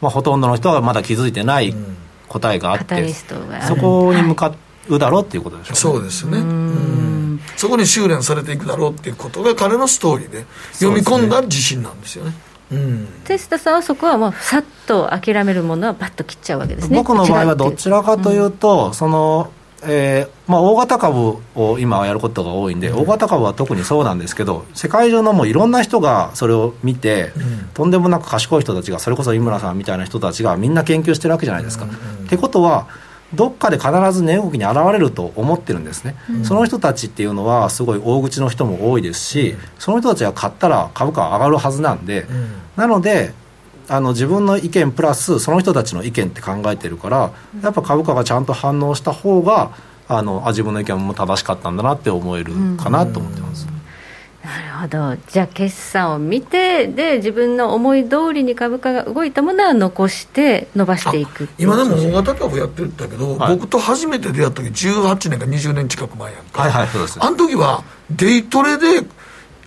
[0.00, 1.74] まあ、ほとんどの人はまだ気づいてない
[2.28, 3.12] 答えがあって、うん、
[3.62, 4.54] そこに向か
[4.88, 6.38] うだろうっていうことでしょう、ね、そうですね。
[6.38, 7.40] うん。
[7.56, 12.34] そこに修練されていくだろうっていうことが彼のストーリーで読み込んだ自信なんですよね。
[12.72, 16.96] うん、テスタさんはそこはもうさっと諦めるものはバッと切っちゃうわけですね。
[16.96, 19.50] 僕の場合はどちらかというと、うん、その
[19.86, 31.84] えーまあ、大型株を今やることが多いんで、大型株は特にそうなんですけど、世界中のもういろんな人がそれを見て、うん、とんでもなく賢い人たちが、それこそ井村さんみたいな人たちがみんな研究してるわけじゃないですか。
[31.84, 31.88] っ
[32.28, 32.86] てことは、
[33.32, 43.32] どっかで必ず値動きに現れると思ってるんですね、うん、その人たちっていうのはすごい大口の人も多いですし、その人たちが買ったら株価は上がるはずなんで、うん、なので
[43.88, 49.72] あの自分の意見プラスその人たちの意見って考えてるからやっぱ株価がちゃんと反応した方が
[50.08, 53.66] あのあ自分の意見も正しかったんだなって思えるかなと思ってます。
[53.68, 53.73] うん
[54.44, 67.18] なるほど、じゃあ、決算を見てで、自分の思い通りに株価が動いたものは残して、伸ばしていく今でも大型株やってるんだけど、はい、僕と初めて出会った時18年か20年近く前やんか、はいはい、そうです。
[67.24, 69.06] あの時はデイトレで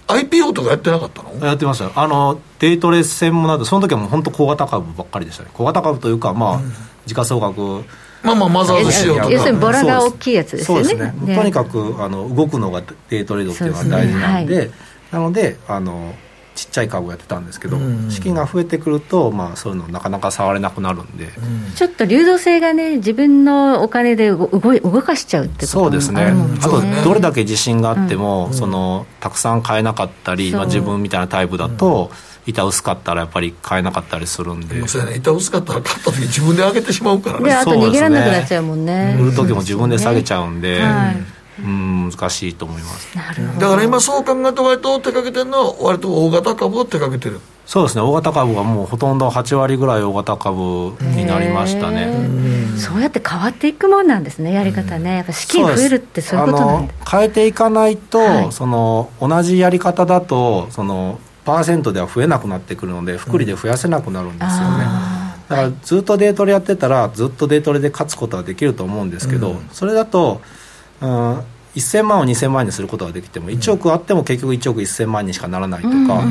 [0.07, 1.45] IPO とかやってなかったの？
[1.45, 5.49] やってましたあのデイトレ専門などその時はもう本当小型株ばっかりでしたね。
[5.53, 6.73] 小型株というかまあ、うん、
[7.05, 7.84] 時価総額
[8.28, 9.30] まあまあマザーズ仕様とか。
[9.30, 10.84] 要するにボラが大きいやつですよね。
[10.84, 14.59] そうですね、とにかくあの動くのがデイトレードっていうのは大事なんで、ね。
[14.59, 14.71] はい、
[15.11, 16.13] なのであの
[16.57, 32.09] ちっちゃい株をやってたんですけど、うん、資金が増えてくると、まあ、そういうのなかなか触れなくなるんで、うん、ちょっと流動性がね自分のお金で動い動かしちゃうってことそうですね、あとどれだけ自信があっても、うん、そのたくさん買えなかったり、まあ、自分みたいなタイプだと、
[32.47, 34.87] 板薄かったらやっぱり買えなかったりするんで。
[34.87, 35.17] そうやね。
[35.17, 37.45] 板薄かったら買った時自分で上げてしまうからね。
[37.45, 39.17] であと逃げられなくなっちゃうもんね。
[39.19, 43.17] 売る時も自分で下げちゃうんで、はいうん難しいと思います。
[43.17, 43.59] なるほど。
[43.59, 47.39] だから今そう考えて割と手掛けてるのは割と大型株を手掛けてる。
[47.65, 50.61] そうですね大型株はもうほとんど8割ぐらい大型株
[51.01, 52.13] になりましたね。
[52.77, 55.17] そうやって変わっていくもんなんですねやり方ね。
[55.17, 64.85] やっぱ資金増えるってそういうことなん変えていかないと、はい、その同じやり方だとそのパーセントでは増えなくなってくるので福利で増やせなくなるんですよね、
[65.47, 70.41] だからずっとデートレやってたらずっとデートレで勝つことはできると思うんですけど、それだと、
[71.01, 71.39] うん、
[71.75, 76.23] 1000万を2000万にすることができても1億あっても結局1億1000万にしかならないとか、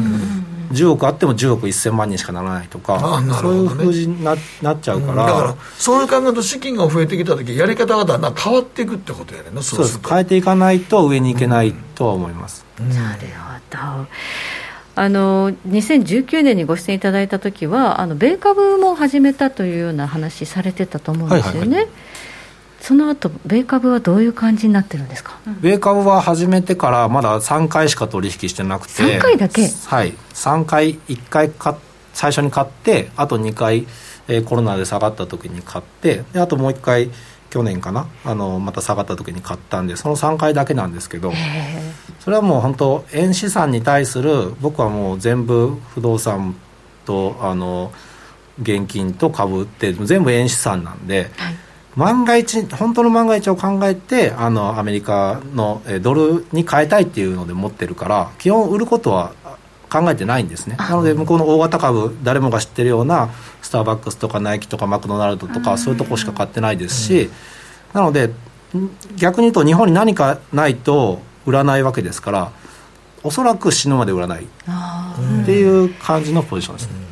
[0.73, 10.01] 10億あっても10億1000万にしかならないとか、ね、そういうふうにななっちゃうから、だからそういう考えると資金が増えてきた時やり方がだんだん変わっていくってことやねそうです。
[10.07, 13.21] 変えていかないと上にいけないとは思います、なる
[13.71, 14.07] ほど。
[14.99, 21.89] あの2019年にご出演いただいた時はあの米株も始めたというような話されてたと思うんですよね、はいはいはい
[22.87, 29.03] その後米株はどういう感じになってるんですか、米株は始めてからまだ3回しか取引してなくて。
[29.03, 29.69] 3回だけ？
[29.87, 30.13] はい。
[30.35, 31.77] 3回1回か
[32.15, 33.89] 最初に買ってあと2回、
[34.29, 37.11] えー、コロナで下がった時に買ってであともう1回
[37.51, 38.07] 去年かな？
[38.25, 41.33] あのまた下がった時に買ったんでその3回だけなんですけど。
[42.21, 46.55] それはもう本当円資産に対する僕はもう全部不動産
[47.05, 47.93] とあの
[48.63, 51.57] 現金と株って全部円資産なんで、はい
[51.97, 59.33] 万が一本当の万が一を考えてあのアメリカのドルに変えたいっていうので持ってるから基本売ることは
[59.91, 60.77] 考えてないんですね。
[60.77, 63.31] なので向こうの大型株誰もが知ってるような
[63.63, 67.31] スターバックスとかナイキとかマクドナルドとかそういうとこしか買ってないですし、
[67.95, 68.31] なので
[69.17, 72.53] 逆に言うと日本に何かないと売らないわけですから
[73.23, 77.06] おそらく死ぬまで売らないっていう感じのポジションですね。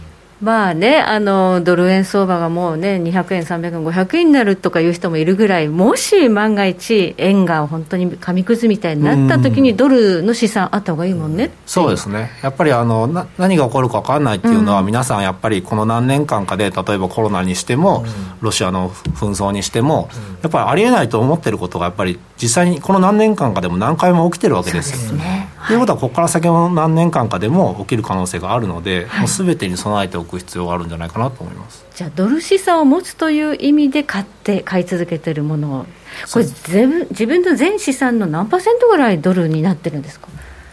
[0.45, 18.05] まあね、あのドル円相場がもうね、200円、300円、500円になるとかいう人もいるぐらい、もし万が一、円が本当に紙くずみたいになったときに、ドルの資産あった方がいいもんね、そうですね、やっぱりあのな何が起こるか分からないっていうのは、うん、皆さんやっぱりこの何年間かで、例えばコロナにしても、
[18.43, 20.11] ロシアの紛争にしても、
[20.43, 25.19] やっぱりありえないと思ってることが、やっぱり実際にこの何年間かでも何回も起きてるわけですよ。
[25.67, 31.85] と、ね、いうことは、ここから先の何年間かでも起きる可能性があるので、はい、もうすべてに備えておく必要があるんじゃないかなと思います。
[31.95, 35.87] じゃあ、ドル資産を持つという意味で買って、買い続けているものを、
[36.33, 40.29] これ全、自分の全資産の何パーセントぐらいドルになってるんですか？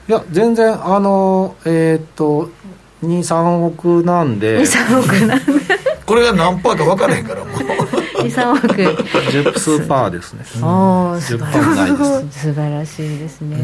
[0.08, 2.50] いや、全然、あのえー、っと、
[3.04, 5.54] 2、3億なんで、2、3億なんで。
[6.06, 7.56] これが何パーか分からへんから、もう。
[8.22, 8.68] 23億。
[8.68, 10.44] 10数パーですね。
[10.62, 13.58] おお素晴らしいですね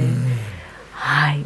[1.07, 1.45] はい。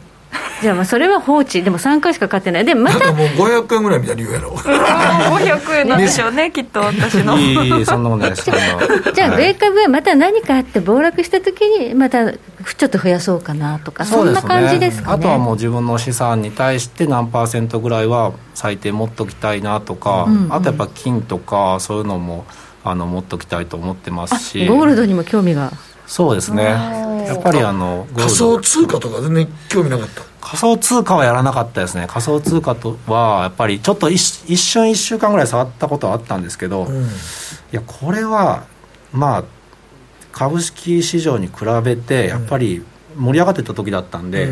[0.61, 1.63] じゃあまあそれは放置。
[1.63, 2.65] でも3回しか買ってない。
[2.65, 4.51] でまたもう500円ぐらいみたいに言うやろ。
[4.51, 7.37] 500円なんでしょうねきっと私の。
[7.37, 8.45] いいそんなもんないです
[9.13, 15.15] じゃあ米株はまた何かあって暴落した時にまたちょっと増やそうかなとかそんな感じですかね。
[15.15, 22.45] あとはもう自分の資産に対して何パーセントぐらいは最低持っときたいなとか、うんうん、あとやっぱ金とかそういうのも
[22.83, 24.67] あの持っときたいと思ってますし。
[24.67, 25.71] ゴールドにも興味が
[26.11, 26.63] そうですね。
[26.65, 30.23] やっぱりあの仮想通貨とか全然興味なかった？
[30.41, 32.05] 仮想通貨はやらなかったですね。
[32.09, 34.17] 仮想通貨とはやっぱりちょっと一
[34.57, 37.07] 瞬1週間ぐらい触ったことはあったんですけど、うん、い
[37.71, 38.65] やこれは
[39.13, 39.43] まあ
[40.33, 41.53] 株式市場に比
[41.83, 42.83] べてやっぱり
[43.15, 44.49] 盛り上がってた時だったんで、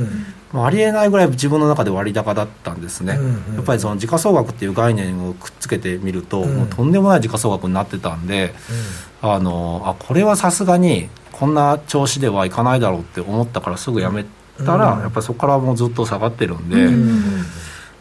[0.54, 8.54] うん、ありえないぐらい自分の中で割高だったんですね、うんうん、やっぱりその時価総額っていう概念をくっつけてみると、うん、もうとんでもない時価総額になってたんで、
[9.22, 14.26] あのあこれはさすがにこんな調子ではいかないだろうって思ったからすぐやめ
[14.66, 16.90] たら、やっぱりそこからもうずっと下がってるんで、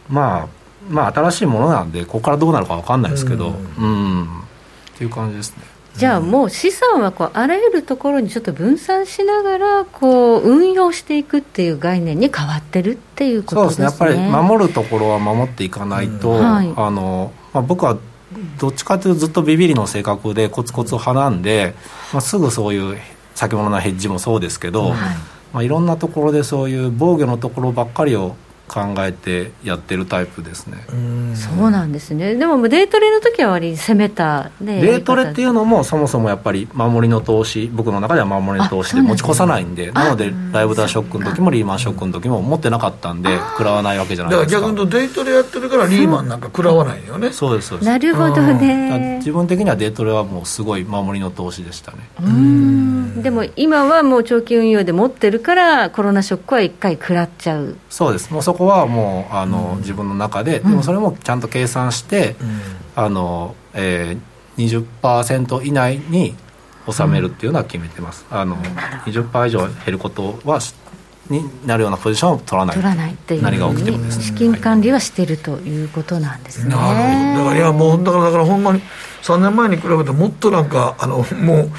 [0.09, 0.47] まあ
[0.89, 4.23] まあ新しいものなんでここからどうなるか分かんないですけど、うん。
[4.23, 5.63] っていう感じですね。
[5.99, 13.89] じゃあもう資産はこうあらゆるところにちょっと分散しながらこう運用していくっていう概念に変わってるっていうことですね。
[13.89, 14.23] そうですね。
[14.23, 16.41] やっぱり守るところは守っていかないと、うん。
[16.41, 17.97] はい、あのまあ、僕は
[18.59, 21.75] どっちかというとずっとビビりの性格でコツコツ派なんで、
[22.13, 22.97] まあ、すぐそういう
[23.35, 24.99] 先物のヘッジもそうですけど、はい。
[25.51, 28.37] まあ、いろんなところでそういう防御のところばっかりを
[28.69, 30.77] 考えてやってるタイプですね。
[31.35, 32.35] そうなんですね。
[32.35, 39.91] でもデイトレの時は割り攻めた、ね、デイトレっていうのもそもそもやっぱり守りの投資僕の中では守りの投資で持ち越さないんで。
[39.91, 44.61] なのでライブダーショックの時もリーマンショックの時も持ってなかったんで食らわないわけじゃないですか。
[44.61, 47.31] だから逆にデイトレやってるからリーマンなんか食らわないよね。
[47.31, 47.87] そうですそうです。
[47.87, 49.17] なるほどね。
[49.17, 51.97] 自分的にはデイトレはもうすごい守りの投資でしたね。
[52.21, 53.21] うん。
[53.21, 57.75] でも今はもう長期運用で持ってるからコロナショックは一回食らっちゃう。
[57.89, 58.31] そうです。
[58.31, 62.35] もうそこはもうあの、自分の中で、でもそれもちゃんと計算して、
[62.95, 66.35] あのえー、20%以内に
[66.91, 68.57] 収めるっていうのは決めてます、あの
[69.05, 70.59] 20%以上減ることは
[71.29, 72.75] になるようなポジションを取らない。
[72.75, 78.81] 取らないっていう何が起きてもです、ね、資金管理はしてるということなんですね、はい、だからいやもうだからだからほんまに
[79.21, 81.71] 3年前に比べてもっとなんかあのもう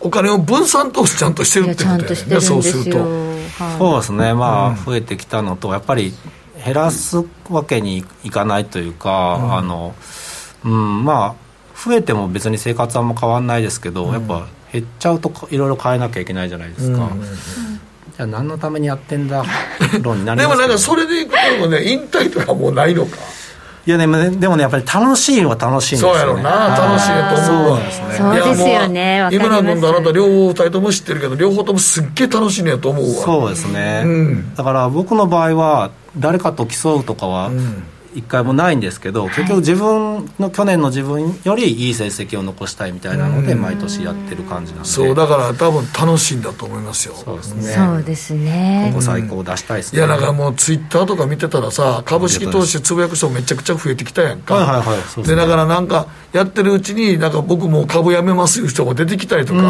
[0.00, 2.40] お金を分散投資ちゃんとしてるってことだよね。
[2.40, 3.27] そうすると、はい、
[3.78, 4.34] そうですね。
[4.34, 6.12] まあ、増えてきたのとやっぱり
[6.64, 9.94] 減らすわけにいかないというか、うん、あの
[10.64, 17.12] うんまあ増えても別に生活はあんま変わんないですけど、うん、やっぱ減っちゃうといろいろ変えなきゃいけないじゃないですか、うん。
[17.12, 19.44] うんうん、じゃあ何のためにやってんだ？
[20.02, 23.16] 論になりますでもなんかそれでいくとね引退とかもうないのか
[23.88, 27.78] いやでもね、でもね、やっぱり楽しいは楽しいんですよ、ね、そうやろうな、楽しいと思うわ。
[27.78, 33.24] そうですよね、井村君とあなた両方二人とも知ってるけど、両方ともすっげえ楽しいねやと思うわ。
[33.24, 34.02] そうですね。
[34.04, 37.82] うん、だから僕の場合は、誰かと競うとかは、うん
[38.18, 44.88] 一回もないんですけど、結局自分の去年の自分よりいい成績を残したいみたいなので毎年やってる感じなんで。
[44.88, 47.14] そうだから多分楽しいんだと思いますよ。
[47.14, 47.72] そうですね。
[47.72, 48.88] そうですね。
[48.92, 54.54] ここ最高出したいですね、いやだからもうツイッターとか見てたらさ株式投資つぶやく人めちゃくちゃ増えてきたやんか。
[54.54, 59.60] はいはいはいで、ね、だからなんかやってるうちになんか僕も株やめますいう人も出てきたりとか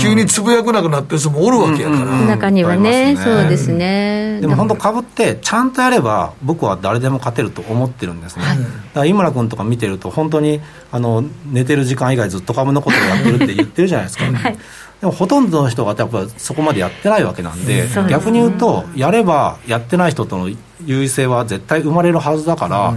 [0.00, 2.26] 急につぶやくなくなってる人もおるわけやから。
[2.26, 4.38] 中にはね、ね、そうですね。
[4.40, 14.58] でも本当株ってちゃんとやれば僕は誰でも勝てると思ってるんですね、はい、だから井村君とか見てると本当にあの寝てる時間以外ずっと株のことをやってるって言ってるじゃないですか、はい、
[15.00, 20.48] でもほとんどの人がやっぱそこまでやってないわけなんで、うん、逆に言うとやればやってない人との
[20.84, 22.94] 優位性は絶対生まれるはずだから、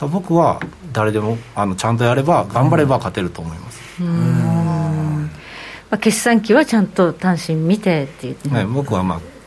[0.00, 0.60] うん、僕は
[0.92, 3.80] 誰でもあのちゃんとやれば頑張れば勝てると思います。
[4.00, 5.30] うん。
[5.90, 9.37] まあ、決算期はちゃんと単身見てっていう、ね、はい、僕はまあはい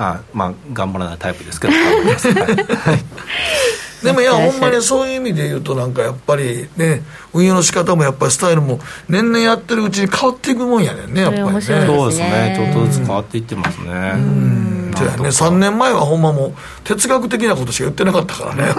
[0.00, 1.74] あまあ頑張らないタイプですけど。
[1.74, 4.04] はい。
[4.04, 7.02] でもいやほんまにそういう意味で言うとなんかやっぱりね
[7.34, 8.80] 運用の仕方もやっぱりスタイルも
[9.10, 11.60] 年々やってるうちに変わっていくもんやねんねやっぱりね。
[11.60, 12.54] そうですね。
[12.56, 14.12] ちょっとずつ変わっていってますね。
[14.14, 14.92] うん。
[14.96, 15.28] じゃあね。
[15.28, 18.72] 3年前はほんまもう哲学的なことしか言ってなかったからね。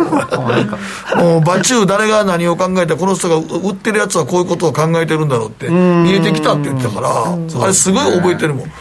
[1.23, 8.71] もうバチュー誰が何を考えてこの人が売ってるやつはこういうことを考えてるんだろうって見えてきたって言ってたからあれすごい覚えてるもん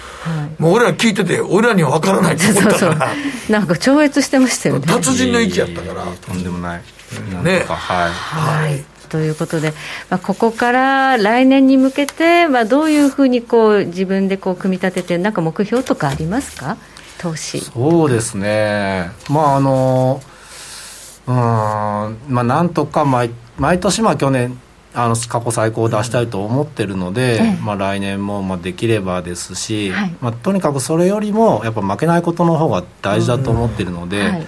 [0.61, 2.79] もう俺ら聞いてて俺らには分からないと思ったから。
[2.79, 2.97] そうそ
[3.49, 3.53] う。
[3.53, 4.87] なんか超越してましたよね。
[4.87, 6.05] 達人の域やったから。
[6.21, 6.83] とんでもない。
[7.43, 7.65] ね。
[7.67, 8.85] はい、はい。
[9.09, 9.73] ということで、
[10.11, 16.77] まあ、ここから来年に向けて、まあ、どういうふうにこう自分でこう組み立てて、なんか目標とかありますか、
[17.19, 17.61] 投資。
[17.61, 20.23] そうですね、まああの
[21.27, 21.35] うん。
[21.35, 24.61] まあ、なんとか毎毎年、まあ、去年
[24.93, 34.47] あの過去最高を出したいと思ってるので、ええ、まあ、来年もまあできればですし、はい、まあ、とにかくそれよりもやっぱ負けないことの方が大事だと思ってるので、はい、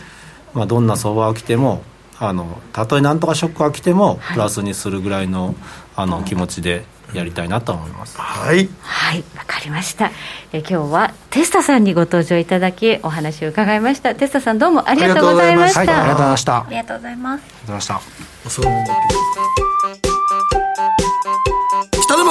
[0.54, 1.82] まあ、どんな相場が来ても
[2.18, 5.54] あのたとえなんとかショックが来てもプラスにするぐらいの,、
[5.96, 6.84] あの気持ちで
[7.14, 8.18] やりたいなと思います。
[8.18, 8.68] はい。
[8.80, 9.24] はい。
[9.36, 10.10] わかりました。
[10.52, 14.14] え今日はテスタさんにご登場いただきお話を伺いました。
[14.14, 15.80] テスタさんどうもありがとうございました。
[15.80, 16.56] ありがとうございました。
[16.56, 19.61] ありがとうございますありがとうございました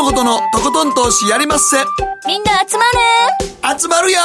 [0.01, 1.77] 北野誠のとことん投資やりまっせ。
[2.27, 2.83] みんな集ま
[3.71, 3.79] る。
[3.79, 4.17] 集まるよ。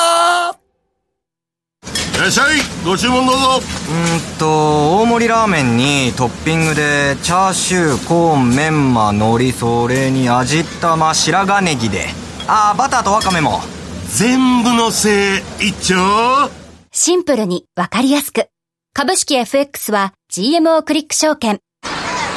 [2.15, 2.57] いらっしゃい。
[2.83, 3.61] ご注文どうぞ。
[3.91, 12.07] うんと大盛りラーメンにトッピングでチャーシューコーンメンマ海苔それに味玉白髪ネギで。
[12.49, 13.61] ああバターとワカメも。
[14.09, 16.51] 全部のせい一丁。
[16.91, 18.49] シンプルにわかりやすく。
[18.95, 21.61] 株式 FX は GMO クリック証券。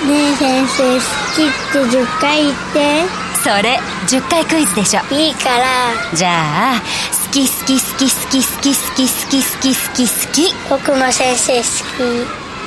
[0.07, 1.01] ねえ先生好
[1.35, 5.01] きって10回言ってそれ10回クイズでしょ。
[5.13, 5.65] いいから。
[6.13, 6.81] じゃあ
[7.27, 10.07] 好き好き好き好き好き好き好き好き好き。
[10.07, 11.67] 好き僕も先生好き。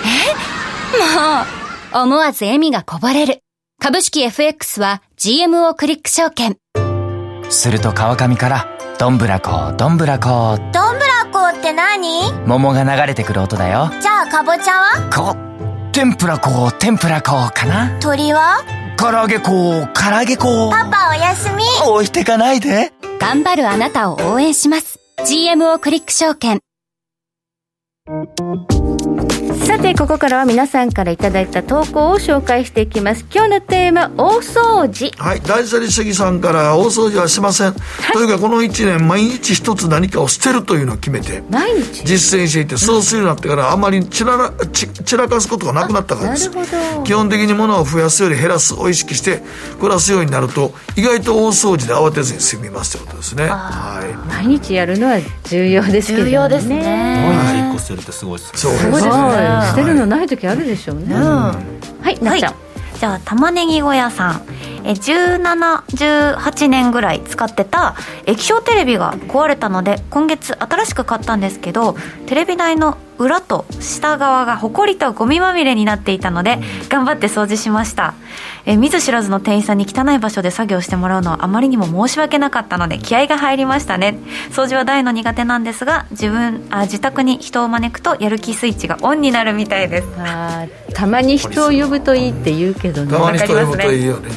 [0.04, 0.52] え？
[0.92, 3.40] もう思わず笑みがこぼれる。
[3.80, 6.56] 株式 FX は GMO クリック証券。
[7.50, 8.66] すると川上から
[8.98, 12.32] どんぶらこどんぶらこどんぶらこって何？
[12.46, 13.90] 桃が流れてくる音だよ。
[14.00, 15.10] じゃあかぼちゃは？
[15.10, 15.36] こ
[15.92, 18.64] 天ぷらこ天ぷらこかな鳥は？
[18.96, 20.70] 唐揚げ粉唐揚げ粉。
[20.70, 21.62] パパおやすみ。
[21.86, 22.92] 置いてかないで。
[23.20, 24.98] 頑張るあなたを応援します。
[25.18, 26.60] GMO クリック証券
[29.64, 33.24] さてここからは皆さんからいただいた投稿を紹介していきます。
[33.32, 35.12] 今日のテーマ大掃除。
[35.16, 37.74] はい大理石さんから大掃除はしません、は
[38.10, 42.04] い、というかこの1年毎日一つ何かを捨てるというのを決めて毎日？
[42.04, 44.52] 実践していてそうするようになってからあまり散ら
[45.04, 46.50] 散らかすことがなくなったからです。
[47.04, 49.42] 基本的に物を増やすより減らすを意識して
[49.78, 53.46] 暮らすようになると意外と大掃除で慌てずに済みますということですね。
[53.46, 54.12] はい。
[54.28, 56.30] 毎日やるのは重要ですけどね。
[56.30, 56.82] 重要ですね。
[57.44, 61.54] 毎日1個捨てるってすごいですそうですね捨てるのない時あるでしょうね、うん、は
[62.10, 62.58] いなっちゃん、は
[62.96, 64.42] い、じゃあ玉ねぎ小屋さん。
[64.84, 67.94] え1718年ぐらい使ってた
[68.26, 71.96] 液晶テレビが壊れたので今月新しく買ったんですけど
[72.26, 78.14] テレビ台の裏と下側がほこりとゴミまみれになっていたので頑張って掃除しました
[78.64, 84.18] え見ず知らずの店員さんに汚い場所で作業してもらうのはあまりにも申し訳なかったので気合が入りましたね。
[84.50, 90.08] 掃除は大の苦手なんですが自分あ自宅に人を招くとやる気スイッチがオンになるみたいです。
[90.18, 93.10] あたまに人を呼ぶといいって言うけどね。
[93.10, 94.28] たまに人を呼ぶといいよね。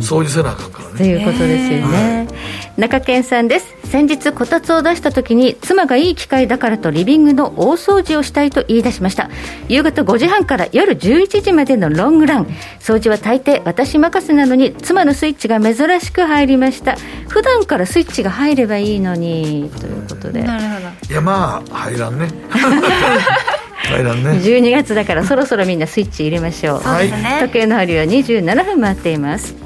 [0.00, 0.96] 掃除せなあかんからね。
[0.98, 2.28] ということですよね、
[2.76, 3.74] 中堅さんです。
[3.84, 9.30] 先日こたつを出した時に妻がいい機会だからとリビングの大掃除をしたいと言い出しました。
[9.68, 12.46] 夕方5時半から夜11時までのロングラン。
[12.80, 16.94] 掃除は大抵私任せなのに妻のスイッチが珍しく入りました。
[17.28, 19.68] 普段からスイッチが入ればいいのに。
[19.80, 20.44] ということで。
[20.44, 21.12] なるほど。
[21.12, 22.28] いやまあ入らんね。
[22.48, 24.30] 入らんね。
[24.38, 27.10] 12月だからそろそろみんなスイッチ入れましょう、はい、
[27.40, 29.56] 時計の針は27分回っています。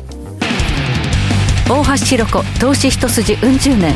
[1.68, 3.94] 大橋ひろ子投資一筋うん十年。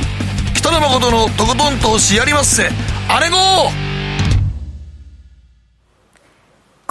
[0.54, 2.68] 北野誠のとことん投資やりまっせ
[3.08, 3.83] あれご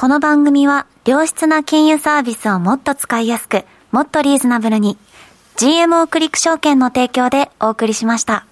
[0.04, 4.97] この番組は良質な金融サービスをもっと使いやすくもっとリーズナブルに
[5.56, 8.45] GMO クリック証券の提供でお送りしました。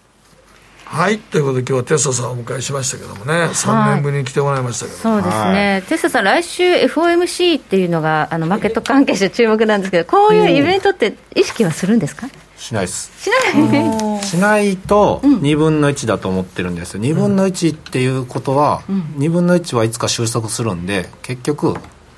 [0.85, 13.11] はいということで今日はテスタさんをお迎えしましたけどもね、はい、3年ぶりに来てもらいましたけどそうですね、はい、テスタさん来週 FOMC っていうのがあの マーケット関係者注目なんですけどこういうイベントって意識はするんですか、うんしないです。
[13.23, 17.01] しない、しないと2分の1だと思ってるんですよ。
[17.01, 21.73] 2分の1っていうことは、うん、2分の1はいつか収束するんで結局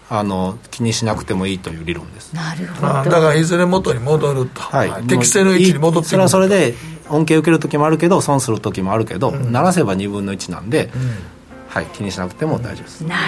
[0.09, 2.33] あの気にしなくてもいいという理論です。
[2.33, 2.87] なるほど。
[2.87, 6.73] だからいずれ元に戻ると、はい、適正の位置に戻ってそれはそれで
[7.09, 11.15] 恩恵を受ける時もあるけど損する時もあるけど、うん、鳴らせば2分の1なんで、うん、
[11.69, 13.01] はい、気にしなくても大丈夫です。
[13.05, 13.21] なる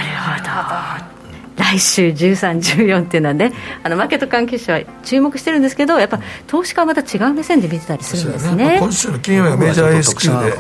[1.00, 1.15] ほど
[1.58, 3.54] 来週13、14っていうのはね
[3.84, 10.52] あのマーケット関係者は注目してるんですけどやっぱ投資家はまた違う目線で見てたりするんですね、ね、今週の金曜日はメジャー S q で、はい。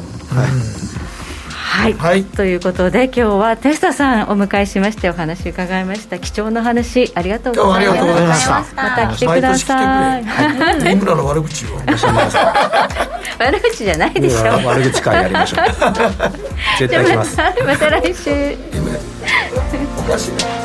[1.76, 6.20] はい、はい、ということで今日はテスタさんお迎えしましてお話伺いました。
[6.20, 8.66] 貴重な話ありがとうございました。
[8.76, 9.08] また。
[9.14, 10.24] 来てください。
[10.24, 11.76] はい、村の悪口を。
[13.38, 14.46] 悪口じゃないでしょ。
[14.66, 15.66] 悪口会やりましょう。
[16.80, 17.38] 絶対します。
[17.38, 18.58] また来週。
[19.98, 20.65] おかしいな